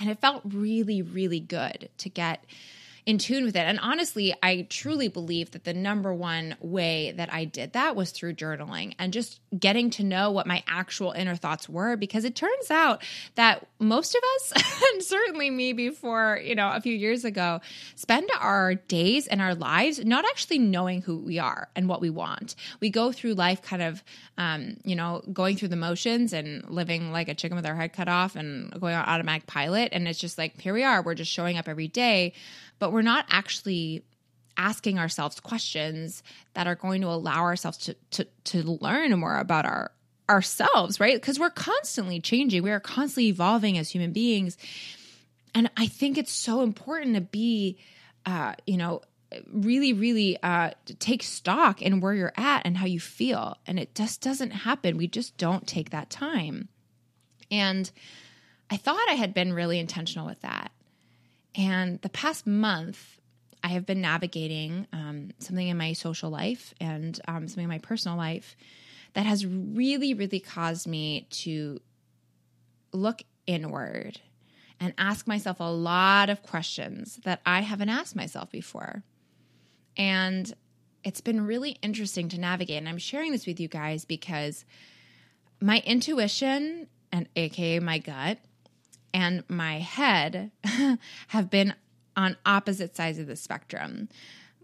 And 0.00 0.08
it 0.08 0.20
felt 0.20 0.42
really, 0.44 1.02
really 1.02 1.40
good 1.40 1.88
to 1.98 2.08
get 2.08 2.44
in 3.08 3.16
tune 3.16 3.46
with 3.46 3.56
it. 3.56 3.60
And 3.60 3.80
honestly, 3.80 4.34
I 4.42 4.66
truly 4.68 5.08
believe 5.08 5.52
that 5.52 5.64
the 5.64 5.72
number 5.72 6.12
one 6.12 6.56
way 6.60 7.12
that 7.12 7.32
I 7.32 7.46
did 7.46 7.72
that 7.72 7.96
was 7.96 8.10
through 8.10 8.34
journaling 8.34 8.96
and 8.98 9.14
just 9.14 9.40
getting 9.58 9.88
to 9.92 10.04
know 10.04 10.30
what 10.30 10.46
my 10.46 10.62
actual 10.68 11.12
inner 11.12 11.34
thoughts 11.34 11.70
were 11.70 11.96
because 11.96 12.26
it 12.26 12.36
turns 12.36 12.70
out 12.70 13.02
that 13.36 13.66
most 13.78 14.14
of 14.14 14.22
us, 14.34 14.52
and 14.92 15.02
certainly 15.02 15.48
me 15.48 15.72
before, 15.72 16.38
you 16.44 16.54
know, 16.54 16.70
a 16.70 16.82
few 16.82 16.94
years 16.94 17.24
ago, 17.24 17.62
spend 17.94 18.28
our 18.38 18.74
days 18.74 19.26
and 19.26 19.40
our 19.40 19.54
lives 19.54 20.04
not 20.04 20.26
actually 20.26 20.58
knowing 20.58 21.00
who 21.00 21.16
we 21.16 21.38
are 21.38 21.70
and 21.74 21.88
what 21.88 22.02
we 22.02 22.10
want. 22.10 22.56
We 22.80 22.90
go 22.90 23.10
through 23.10 23.32
life 23.36 23.62
kind 23.62 23.80
of, 23.80 24.04
um, 24.36 24.76
you 24.84 24.96
know, 24.96 25.22
going 25.32 25.56
through 25.56 25.68
the 25.68 25.76
motions 25.76 26.34
and 26.34 26.68
living 26.68 27.10
like 27.10 27.30
a 27.30 27.34
chicken 27.34 27.56
with 27.56 27.64
our 27.64 27.74
head 27.74 27.94
cut 27.94 28.08
off 28.08 28.36
and 28.36 28.70
going 28.78 28.94
on 28.94 29.06
automatic 29.06 29.46
pilot. 29.46 29.88
And 29.92 30.06
it's 30.06 30.18
just 30.18 30.36
like, 30.36 30.60
here 30.60 30.74
we 30.74 30.84
are, 30.84 31.00
we're 31.00 31.14
just 31.14 31.32
showing 31.32 31.56
up 31.56 31.70
every 31.70 31.88
day 31.88 32.34
but 32.78 32.92
we're 32.92 32.97
not 33.02 33.26
actually 33.28 34.04
asking 34.56 34.98
ourselves 34.98 35.38
questions 35.40 36.22
that 36.54 36.66
are 36.66 36.74
going 36.74 37.00
to 37.00 37.08
allow 37.08 37.42
ourselves 37.42 37.78
to 37.78 37.94
to 38.10 38.26
to 38.44 38.62
learn 38.62 39.16
more 39.18 39.38
about 39.38 39.64
our 39.64 39.92
ourselves, 40.28 41.00
right? 41.00 41.14
Because 41.14 41.38
we're 41.38 41.48
constantly 41.50 42.20
changing. 42.20 42.62
We 42.62 42.70
are 42.70 42.80
constantly 42.80 43.28
evolving 43.28 43.78
as 43.78 43.90
human 43.90 44.12
beings. 44.12 44.58
And 45.54 45.70
I 45.76 45.86
think 45.86 46.18
it's 46.18 46.32
so 46.32 46.60
important 46.60 47.14
to 47.14 47.22
be 47.22 47.78
uh, 48.26 48.54
you 48.66 48.76
know, 48.76 49.00
really 49.52 49.92
really 49.92 50.42
uh 50.42 50.70
take 50.98 51.22
stock 51.22 51.82
in 51.82 52.00
where 52.00 52.14
you're 52.14 52.32
at 52.36 52.62
and 52.64 52.76
how 52.76 52.86
you 52.86 53.00
feel. 53.00 53.56
And 53.66 53.78
it 53.78 53.94
just 53.94 54.20
doesn't 54.20 54.50
happen. 54.50 54.96
We 54.96 55.06
just 55.06 55.36
don't 55.36 55.66
take 55.66 55.90
that 55.90 56.10
time. 56.10 56.68
And 57.50 57.90
I 58.70 58.76
thought 58.76 59.08
I 59.08 59.14
had 59.14 59.32
been 59.32 59.52
really 59.52 59.78
intentional 59.78 60.26
with 60.26 60.40
that. 60.42 60.72
And 61.58 62.00
the 62.02 62.08
past 62.08 62.46
month, 62.46 63.18
I 63.64 63.68
have 63.68 63.84
been 63.84 64.00
navigating 64.00 64.86
um, 64.92 65.32
something 65.40 65.66
in 65.66 65.76
my 65.76 65.92
social 65.92 66.30
life 66.30 66.72
and 66.80 67.20
um, 67.26 67.48
something 67.48 67.64
in 67.64 67.68
my 67.68 67.78
personal 67.78 68.16
life 68.16 68.56
that 69.14 69.26
has 69.26 69.44
really, 69.44 70.14
really 70.14 70.38
caused 70.38 70.86
me 70.86 71.26
to 71.30 71.80
look 72.92 73.22
inward 73.46 74.20
and 74.78 74.94
ask 74.96 75.26
myself 75.26 75.58
a 75.58 75.64
lot 75.64 76.30
of 76.30 76.44
questions 76.44 77.18
that 77.24 77.40
I 77.44 77.62
haven't 77.62 77.88
asked 77.88 78.14
myself 78.14 78.52
before. 78.52 79.02
And 79.96 80.52
it's 81.02 81.20
been 81.20 81.44
really 81.44 81.70
interesting 81.82 82.28
to 82.28 82.38
navigate. 82.38 82.78
And 82.78 82.88
I'm 82.88 82.98
sharing 82.98 83.32
this 83.32 83.46
with 83.46 83.58
you 83.58 83.66
guys 83.66 84.04
because 84.04 84.64
my 85.60 85.82
intuition 85.84 86.86
and 87.10 87.28
aka 87.34 87.80
my 87.80 87.98
gut 87.98 88.38
and 89.12 89.44
my 89.48 89.78
head 89.78 90.50
have 91.28 91.50
been 91.50 91.74
on 92.16 92.36
opposite 92.44 92.96
sides 92.96 93.18
of 93.18 93.26
the 93.26 93.36
spectrum. 93.36 94.08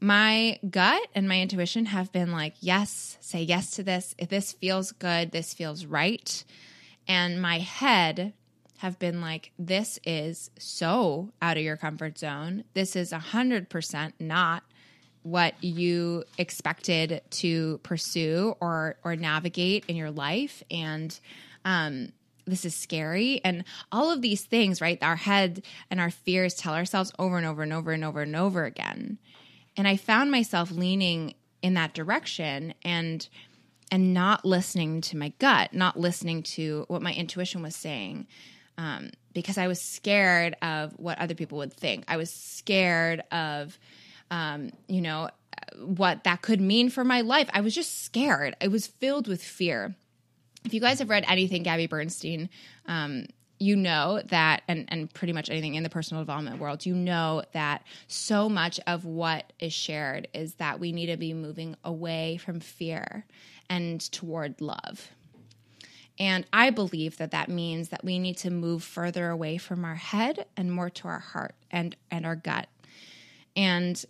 My 0.00 0.58
gut 0.68 1.06
and 1.14 1.28
my 1.28 1.40
intuition 1.40 1.86
have 1.86 2.12
been 2.12 2.32
like, 2.32 2.54
yes, 2.60 3.16
say 3.20 3.42
yes 3.42 3.70
to 3.72 3.82
this. 3.82 4.14
If 4.18 4.28
this 4.28 4.52
feels 4.52 4.92
good, 4.92 5.30
this 5.30 5.54
feels 5.54 5.86
right. 5.86 6.44
And 7.06 7.40
my 7.40 7.60
head 7.60 8.34
have 8.78 8.98
been 8.98 9.20
like, 9.20 9.52
this 9.58 9.98
is 10.04 10.50
so 10.58 11.30
out 11.40 11.56
of 11.56 11.62
your 11.62 11.76
comfort 11.76 12.18
zone. 12.18 12.64
This 12.74 12.96
is 12.96 13.12
100% 13.12 14.12
not 14.18 14.64
what 15.22 15.54
you 15.64 16.22
expected 16.36 17.22
to 17.30 17.78
pursue 17.82 18.54
or 18.60 18.96
or 19.04 19.16
navigate 19.16 19.86
in 19.88 19.96
your 19.96 20.10
life 20.10 20.62
and 20.70 21.18
um 21.64 22.12
this 22.46 22.64
is 22.64 22.74
scary. 22.74 23.40
And 23.44 23.64
all 23.90 24.10
of 24.10 24.22
these 24.22 24.42
things 24.42 24.80
right 24.80 24.98
our 25.02 25.16
head 25.16 25.64
and 25.90 26.00
our 26.00 26.10
fears 26.10 26.54
tell 26.54 26.74
ourselves 26.74 27.12
over 27.18 27.36
and 27.36 27.46
over 27.46 27.62
and 27.62 27.72
over 27.72 27.92
and 27.92 28.04
over 28.04 28.22
and 28.22 28.36
over 28.36 28.64
again. 28.64 29.18
And 29.76 29.88
i 29.88 29.96
found 29.96 30.30
myself 30.30 30.70
leaning 30.70 31.34
in 31.62 31.74
that 31.74 31.94
direction 31.94 32.74
and 32.84 33.28
and 33.90 34.14
not 34.14 34.44
listening 34.44 35.00
to 35.00 35.16
my 35.16 35.32
gut 35.38 35.72
not 35.72 35.98
listening 35.98 36.42
to 36.42 36.84
what 36.88 37.02
my 37.02 37.12
intuition 37.12 37.62
was 37.62 37.74
saying 37.74 38.26
um, 38.78 39.10
because 39.32 39.58
i 39.58 39.66
was 39.66 39.80
scared 39.80 40.56
of 40.62 40.92
what 40.98 41.18
other 41.18 41.34
people 41.34 41.58
would 41.58 41.72
think. 41.72 42.04
I 42.08 42.16
was 42.16 42.30
scared 42.32 43.22
of 43.32 43.78
um, 44.30 44.70
you 44.88 45.00
know 45.00 45.28
what 45.78 46.24
that 46.24 46.42
could 46.42 46.60
mean 46.60 46.90
for 46.90 47.04
my 47.04 47.20
life. 47.20 47.48
I 47.52 47.60
was 47.60 47.74
just 47.74 48.04
scared. 48.04 48.56
I 48.60 48.68
was 48.68 48.86
filled 48.86 49.28
with 49.28 49.42
fear 49.42 49.94
if 50.64 50.72
you 50.72 50.80
guys 50.80 50.98
have 50.98 51.10
read 51.10 51.24
anything 51.28 51.62
Gabby 51.62 51.86
Bernstein, 51.86 52.48
um, 52.86 53.26
you 53.58 53.76
know 53.76 54.20
that 54.26 54.62
and 54.68 54.84
and 54.88 55.12
pretty 55.14 55.32
much 55.32 55.48
anything 55.48 55.74
in 55.74 55.82
the 55.82 55.88
personal 55.90 56.22
development 56.22 56.58
world 56.58 56.84
you 56.84 56.94
know 56.94 57.42
that 57.52 57.82
so 58.08 58.48
much 58.48 58.80
of 58.86 59.04
what 59.04 59.52
is 59.58 59.72
shared 59.72 60.28
is 60.34 60.54
that 60.54 60.80
we 60.80 60.92
need 60.92 61.06
to 61.06 61.16
be 61.16 61.32
moving 61.32 61.76
away 61.84 62.36
from 62.36 62.60
fear 62.60 63.24
and 63.70 64.00
toward 64.12 64.60
love. 64.60 65.10
And 66.18 66.46
i 66.52 66.70
believe 66.70 67.16
that 67.18 67.30
that 67.30 67.48
means 67.48 67.88
that 67.88 68.04
we 68.04 68.18
need 68.18 68.36
to 68.38 68.50
move 68.50 68.82
further 68.82 69.30
away 69.30 69.56
from 69.56 69.84
our 69.84 69.94
head 69.94 70.46
and 70.56 70.72
more 70.72 70.90
to 70.90 71.08
our 71.08 71.20
heart 71.20 71.54
and 71.70 71.96
and 72.10 72.26
our 72.26 72.36
gut. 72.36 72.68
And 73.56 74.04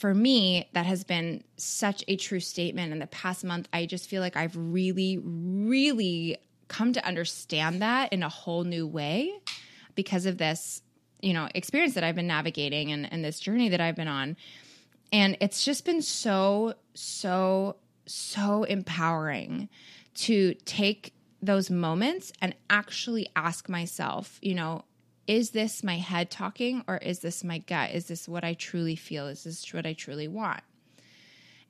for 0.00 0.14
me 0.14 0.68
that 0.72 0.86
has 0.86 1.04
been 1.04 1.44
such 1.56 2.02
a 2.08 2.16
true 2.16 2.40
statement 2.40 2.92
in 2.92 2.98
the 2.98 3.06
past 3.06 3.44
month 3.44 3.68
i 3.72 3.86
just 3.86 4.08
feel 4.08 4.20
like 4.20 4.36
i've 4.36 4.56
really 4.56 5.18
really 5.18 6.36
come 6.70 6.92
to 6.92 7.04
understand 7.04 7.82
that 7.82 8.12
in 8.12 8.22
a 8.22 8.28
whole 8.28 8.64
new 8.64 8.86
way 8.86 9.30
because 9.94 10.24
of 10.24 10.38
this, 10.38 10.82
you 11.20 11.34
know, 11.34 11.48
experience 11.54 11.94
that 11.94 12.04
I've 12.04 12.14
been 12.14 12.28
navigating 12.28 12.92
and, 12.92 13.12
and 13.12 13.22
this 13.22 13.40
journey 13.40 13.68
that 13.68 13.80
I've 13.80 13.96
been 13.96 14.08
on. 14.08 14.36
And 15.12 15.36
it's 15.40 15.64
just 15.64 15.84
been 15.84 16.00
so, 16.00 16.74
so, 16.94 17.76
so 18.06 18.62
empowering 18.64 19.68
to 20.14 20.54
take 20.64 21.12
those 21.42 21.70
moments 21.70 22.32
and 22.40 22.54
actually 22.70 23.28
ask 23.34 23.68
myself, 23.68 24.38
you 24.40 24.54
know, 24.54 24.84
is 25.30 25.50
this 25.50 25.84
my 25.84 25.96
head 25.96 26.28
talking 26.28 26.82
or 26.88 26.96
is 26.96 27.20
this 27.20 27.44
my 27.44 27.58
gut? 27.58 27.92
Is 27.92 28.06
this 28.06 28.26
what 28.26 28.42
I 28.42 28.54
truly 28.54 28.96
feel? 28.96 29.28
Is 29.28 29.44
this 29.44 29.72
what 29.72 29.86
I 29.86 29.92
truly 29.92 30.26
want? 30.26 30.60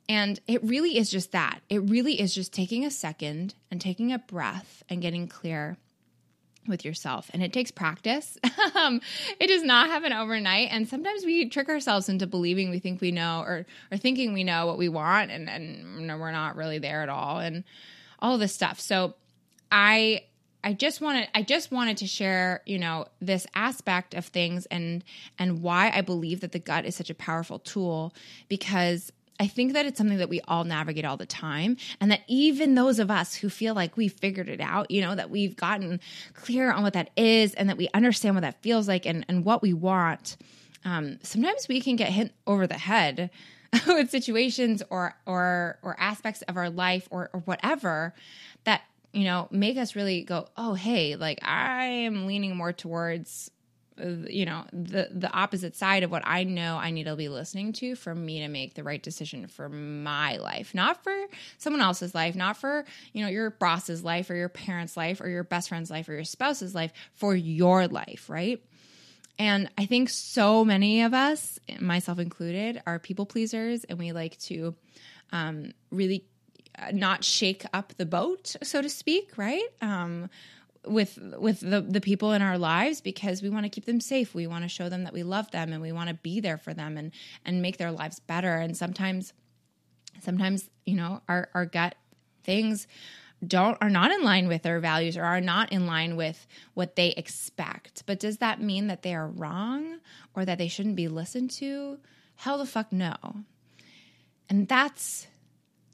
And 0.09 0.41
it 0.47 0.65
really 0.65 0.97
is 0.97 1.11
just 1.11 1.33
that. 1.33 1.61
It 1.69 1.83
really 1.83 2.19
is 2.19 2.35
just 2.35 2.55
taking 2.55 2.87
a 2.87 2.91
second 2.91 3.55
and 3.71 3.79
taking 3.79 4.15
a 4.15 4.19
breath 4.19 4.83
and 4.89 5.03
getting 5.03 5.29
clear 5.29 5.77
with 6.67 6.87
yourself. 6.87 7.31
And 7.35 7.43
it 7.43 7.53
takes 7.53 7.71
practice. 7.71 8.39
um, 8.75 9.03
it 9.39 9.49
does 9.49 9.63
not 9.63 9.91
happen 9.91 10.15
overnight. 10.15 10.69
And 10.71 10.89
sometimes 10.89 11.27
we 11.27 11.51
trick 11.51 11.69
ourselves 11.69 12.09
into 12.09 12.27
believing 12.27 12.71
we 12.71 12.79
think 12.79 13.03
we 13.03 13.13
know 13.13 13.43
or, 13.43 13.67
or 13.93 13.99
thinking 13.99 14.33
we 14.33 14.43
know 14.43 14.65
what 14.65 14.79
we 14.79 14.89
want 14.89 15.31
and, 15.31 15.51
and 15.51 16.09
we're 16.19 16.33
not 16.33 16.57
really 16.57 16.79
there 16.79 17.03
at 17.03 17.11
all. 17.11 17.41
And 17.41 17.65
all 18.21 18.39
this 18.39 18.55
stuff. 18.55 18.81
So 18.81 19.17
I 19.71 20.23
I 20.63 20.73
just 20.73 21.01
wanted 21.01 21.29
I 21.35 21.43
just 21.43 21.73
wanted 21.73 21.99
to 21.99 22.07
share, 22.07 22.63
you 22.67 22.79
know, 22.79 23.07
this 23.21 23.47
aspect 23.55 24.15
of 24.15 24.27
things 24.27 24.67
and 24.67 25.03
and 25.39 25.63
why 25.63 25.91
I 25.95 26.01
believe 26.01 26.41
that 26.41 26.53
the 26.53 26.59
gut 26.59 26.85
is 26.85 26.95
such 26.97 27.11
a 27.11 27.15
powerful 27.15 27.59
tool 27.59 28.15
because 28.49 29.13
I 29.41 29.47
think 29.47 29.73
that 29.73 29.87
it's 29.87 29.97
something 29.97 30.19
that 30.19 30.29
we 30.29 30.43
all 30.43 30.65
navigate 30.65 31.07
all 31.07 31.17
the 31.17 31.25
time. 31.25 31.79
And 31.99 32.11
that 32.11 32.21
even 32.29 32.75
those 32.75 32.99
of 32.99 33.11
us 33.11 33.35
who 33.35 33.49
feel 33.49 33.75
like 33.75 33.97
we've 33.97 34.13
figured 34.13 34.51
it 34.51 34.61
out, 34.61 34.91
you 34.91 35.01
know, 35.01 35.15
that 35.15 35.31
we've 35.31 35.57
gotten 35.57 35.99
clear 36.35 36.71
on 36.71 36.83
what 36.83 36.93
that 36.93 37.09
is 37.17 37.55
and 37.55 37.71
that 37.71 37.79
we 37.79 37.89
understand 37.95 38.35
what 38.37 38.43
that 38.43 38.61
feels 38.61 38.87
like 38.87 39.07
and, 39.07 39.25
and 39.29 39.47
what 39.47 39.63
we 39.63 39.73
want, 39.73 40.37
um, 40.85 41.19
sometimes 41.23 41.69
we 41.69 41.81
can 41.81 41.97
get 41.97 42.11
hit 42.11 42.35
over 42.47 42.67
the 42.67 42.77
head 42.77 43.31
with 43.87 44.11
situations 44.11 44.83
or 44.91 45.15
or 45.27 45.79
or 45.83 45.97
aspects 45.99 46.43
of 46.43 46.57
our 46.57 46.69
life 46.69 47.09
or, 47.11 47.31
or 47.33 47.41
whatever 47.41 48.15
that 48.65 48.83
you 49.13 49.25
know 49.25 49.49
make 49.51 49.77
us 49.77 49.97
really 49.97 50.23
go 50.23 50.47
oh 50.57 50.75
hey 50.75 51.17
like 51.17 51.39
i 51.43 51.85
am 51.85 52.27
leaning 52.27 52.57
more 52.57 52.73
towards 52.73 53.51
you 54.29 54.45
know 54.45 54.65
the 54.73 55.09
the 55.13 55.31
opposite 55.33 55.77
side 55.77 56.03
of 56.03 56.11
what 56.11 56.23
I 56.25 56.45
know 56.45 56.77
I 56.77 56.91
need 56.91 57.05
to 57.05 57.17
be 57.17 57.29
listening 57.29 57.73
to 57.75 57.95
for 57.95 58.15
me 58.15 58.41
to 58.41 58.49
make 58.49 58.75
the 58.75 58.83
right 58.83 59.03
decision 59.03 59.47
for 59.47 59.69
my 59.69 60.37
life, 60.37 60.75
not 60.75 61.03
for 61.03 61.15
someone 61.59 61.83
else's 61.83 62.15
life, 62.15 62.35
not 62.35 62.57
for 62.57 62.85
you 63.13 63.23
know 63.23 63.31
your 63.31 63.51
boss's 63.51 64.03
life 64.03 64.31
or 64.31 64.35
your 64.35 64.49
parents' 64.49 64.97
life 64.97 65.21
or 65.21 65.29
your 65.29 65.45
best 65.45 65.69
friend's 65.69 65.91
life 65.91 66.09
or 66.09 66.13
your 66.15 66.25
spouse's 66.25 66.75
life, 66.75 66.93
for 67.15 67.35
your 67.35 67.89
life, 67.89 68.29
right? 68.29 68.63
And 69.39 69.71
I 69.79 69.87
think 69.87 70.11
so 70.11 70.65
many 70.65 71.03
of 71.03 71.15
us, 71.15 71.59
myself 71.81 72.19
included, 72.19 72.83
are 72.87 72.99
people 72.99 73.25
pleasers, 73.25 73.85
and 73.85 73.99
we 73.99 74.13
like 74.13 74.39
to 74.41 74.75
um, 75.33 75.73
really 75.91 76.25
uh, 76.25 76.30
not 76.93 77.25
shake 77.25 77.65
up 77.73 77.95
the 77.97 78.07
boat, 78.07 78.57
so 78.63 78.83
to 78.83 78.89
speak, 78.89 79.37
right? 79.37 79.67
Um, 79.81 80.31
with 80.87 81.19
with 81.39 81.61
the 81.61 81.83
the 81.83 82.01
people 82.01 82.33
in 82.33 82.43
our 82.43 82.57
lives 82.57 83.01
because 83.01 83.43
we 83.43 83.51
want 83.51 83.65
to 83.65 83.69
keep 83.69 83.85
them 83.85 84.01
safe. 84.01 84.35
We 84.35 84.47
want 84.47 84.65
to 84.65 84.69
show 84.69 84.89
them 84.89 85.05
that 85.05 85.13
we 85.13 85.23
love 85.23 85.51
them 85.51 85.73
and 85.73 85.83
we 85.83 85.93
want 85.93 86.09
to 86.09 86.15
be 86.15 86.41
there 86.41 86.57
for 86.57 86.73
them 86.73 86.97
and 86.97 87.13
and 87.45 87.61
make 87.61 87.77
their 87.77 87.93
lives 87.93 88.21
better. 88.21 88.57
And 88.57 88.77
sometimes 88.77 89.33
sometimes, 90.23 90.71
you 90.87 90.95
know, 90.95 91.23
our 91.29 91.49
our 91.55 91.67
gut 91.67 91.97
things 92.45 92.87
don't 93.47 93.77
are 93.81 93.91
not 93.91 94.11
in 94.11 94.23
line 94.23 94.49
with 94.49 94.63
their 94.63 94.81
values 94.81 95.17
or 95.17 95.25
are 95.25 95.41
not 95.41 95.73
in 95.73 95.87
line 95.87 96.17
with 96.17 96.47
what 96.75 96.97
they 96.97 97.09
expect. 97.09 98.05
But 98.07 98.21
does 98.21 98.39
that 98.39 98.61
mean 98.61 98.87
that 98.87 99.03
they 99.03 99.15
are 99.15 99.29
wrong 99.29 99.99
or 100.35 100.45
that 100.45 100.59
they 100.59 100.69
shouldn't 100.69 100.97
be 100.97 101.09
listened 101.09 101.51
to? 101.53 101.99
Hell 102.37 102.59
the 102.59 102.67
fuck 102.67 102.91
no. 102.93 103.15
And 104.49 104.67
that's 104.67 105.27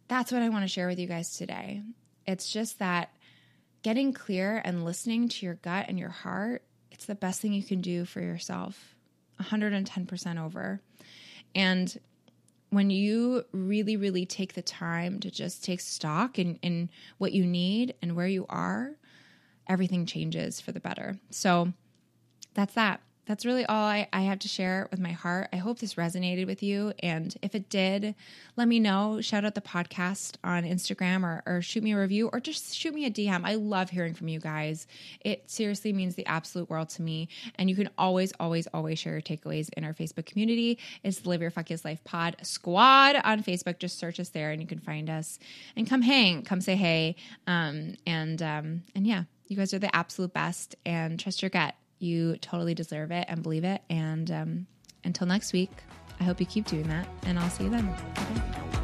that's 0.09 0.33
what 0.33 0.43
I 0.43 0.49
want 0.49 0.65
to 0.65 0.69
share 0.69 0.87
with 0.87 0.99
you 0.99 1.07
guys 1.07 1.37
today. 1.37 1.83
It's 2.27 2.51
just 2.51 2.79
that 2.79 3.11
getting 3.83 4.13
clear 4.13 4.61
and 4.65 4.85
listening 4.85 5.29
to 5.29 5.47
your 5.47 5.55
gut 5.57 5.87
and 5.89 5.99
your 5.99 6.11
heart, 6.11 6.63
it's 6.91 7.05
the 7.05 7.15
best 7.15 7.41
thing 7.41 7.53
you 7.53 7.63
can 7.63 7.81
do 7.81 8.05
for 8.05 8.21
yourself. 8.21 8.97
110% 9.41 10.45
over. 10.45 10.81
And 11.55 11.99
when 12.71 12.91
you 12.91 13.45
really, 13.53 13.97
really 13.97 14.27
take 14.27 14.55
the 14.55 14.63
time 14.63 15.21
to 15.21 15.31
just 15.31 15.65
take 15.65 15.81
stock 15.81 16.39
in, 16.39 16.57
in 16.63 16.91
what 17.19 17.33
you 17.33 17.47
need 17.47 17.95
and 18.03 18.17
where 18.17 18.27
you 18.27 18.47
are, 18.49 18.93
everything 19.69 20.07
changes 20.07 20.61
for 20.61 20.73
the 20.73 20.81
better. 20.81 21.19
So 21.31 21.73
that's 22.55 22.75
that 22.75 23.01
that's 23.27 23.45
really 23.45 23.67
all 23.67 23.85
I, 23.85 24.09
I 24.13 24.23
have 24.23 24.39
to 24.41 24.49
share 24.49 24.89
with 24.91 25.01
my 25.01 25.11
heart. 25.11 25.49
I 25.53 25.57
hope 25.57 25.81
this 25.81 25.95
resonated 25.95 26.47
with 26.47 26.63
you. 26.63 26.93
And 27.01 27.37
if 27.43 27.55
it 27.55 27.69
did, 27.69 28.15
let 28.57 28.69
me 28.69 28.79
know. 28.79 29.21
Shout 29.21 29.45
out 29.45 29.55
the 29.57 29.61
podcast 29.61 30.37
on 30.45 30.63
Instagram 30.63 31.25
or, 31.25 31.43
or 31.45 31.61
shoot 31.61 31.83
me 31.83 31.93
a 31.93 31.99
review 31.99 32.31
or 32.33 32.39
just 32.39 32.75
shoot 32.75 32.95
me 32.95 33.05
a 33.05 33.11
DM. 33.11 33.43
I 33.45 33.57
love 33.57 33.91
hearing 33.91 34.15
from 34.15 34.29
you 34.29 34.39
guys. 34.39 34.87
It 35.21 35.51
seriously 35.51 35.93
means 35.93 36.15
the 36.15 36.27
absolute 36.27 36.71
world 36.71 36.89
to 36.91 37.03
me. 37.03 37.29
And 37.57 37.69
you 37.69 37.75
can 37.75 37.91
always, 37.99 38.33
always, 38.39 38.69
always 38.69 38.99
share 38.99 39.15
your 39.15 39.23
takeaways 39.23 39.71
in 39.77 39.85
our 39.85 39.93
Facebook 39.93 40.27
community. 40.27 40.79
It's 41.03 41.27
Live 41.27 41.43
Your 41.43 41.51
Fuck 41.51 41.71
Yes 41.71 41.85
Life 41.85 42.05
Pod 42.05 42.37
Squad 42.43 43.17
on 43.25 43.43
Facebook. 43.43 43.81
Just 43.81 43.99
search 43.99 44.21
us 44.21 44.29
there 44.29 44.53
and 44.53 44.63
you 44.63 44.69
can 44.69 44.79
find 44.79 45.11
us 45.11 45.41
and 45.75 45.89
come 45.89 46.03
hang, 46.03 46.43
come 46.43 46.61
say 46.61 46.77
hey. 46.77 47.17
Um, 47.49 47.97
and 48.07 48.41
um, 48.41 48.85
and 48.95 49.05
yeah, 49.07 49.25
you 49.49 49.57
guys 49.57 49.75
are 49.75 49.79
the 49.81 49.95
absolute 49.95 50.33
best 50.33 50.77
and 50.85 51.19
trust 51.19 51.43
your 51.43 51.51
gut. 51.51 51.75
You 51.99 52.37
totally 52.37 52.75
deserve 52.75 53.11
it 53.11 53.27
and 53.29 53.43
believe 53.43 53.65
it. 53.65 53.83
And 53.89 54.31
um, 54.31 54.67
until 55.05 55.27
next 55.27 55.53
week, 55.53 55.71
I 56.21 56.25
hope 56.25 56.41
you 56.41 56.47
keep 56.47 56.67
doing 56.67 56.89
that, 56.89 57.07
and 57.25 57.39
I'll 57.39 57.51
see 57.51 57.65
you 57.65 57.71
then. 57.71 57.87
Bye. 57.87 58.76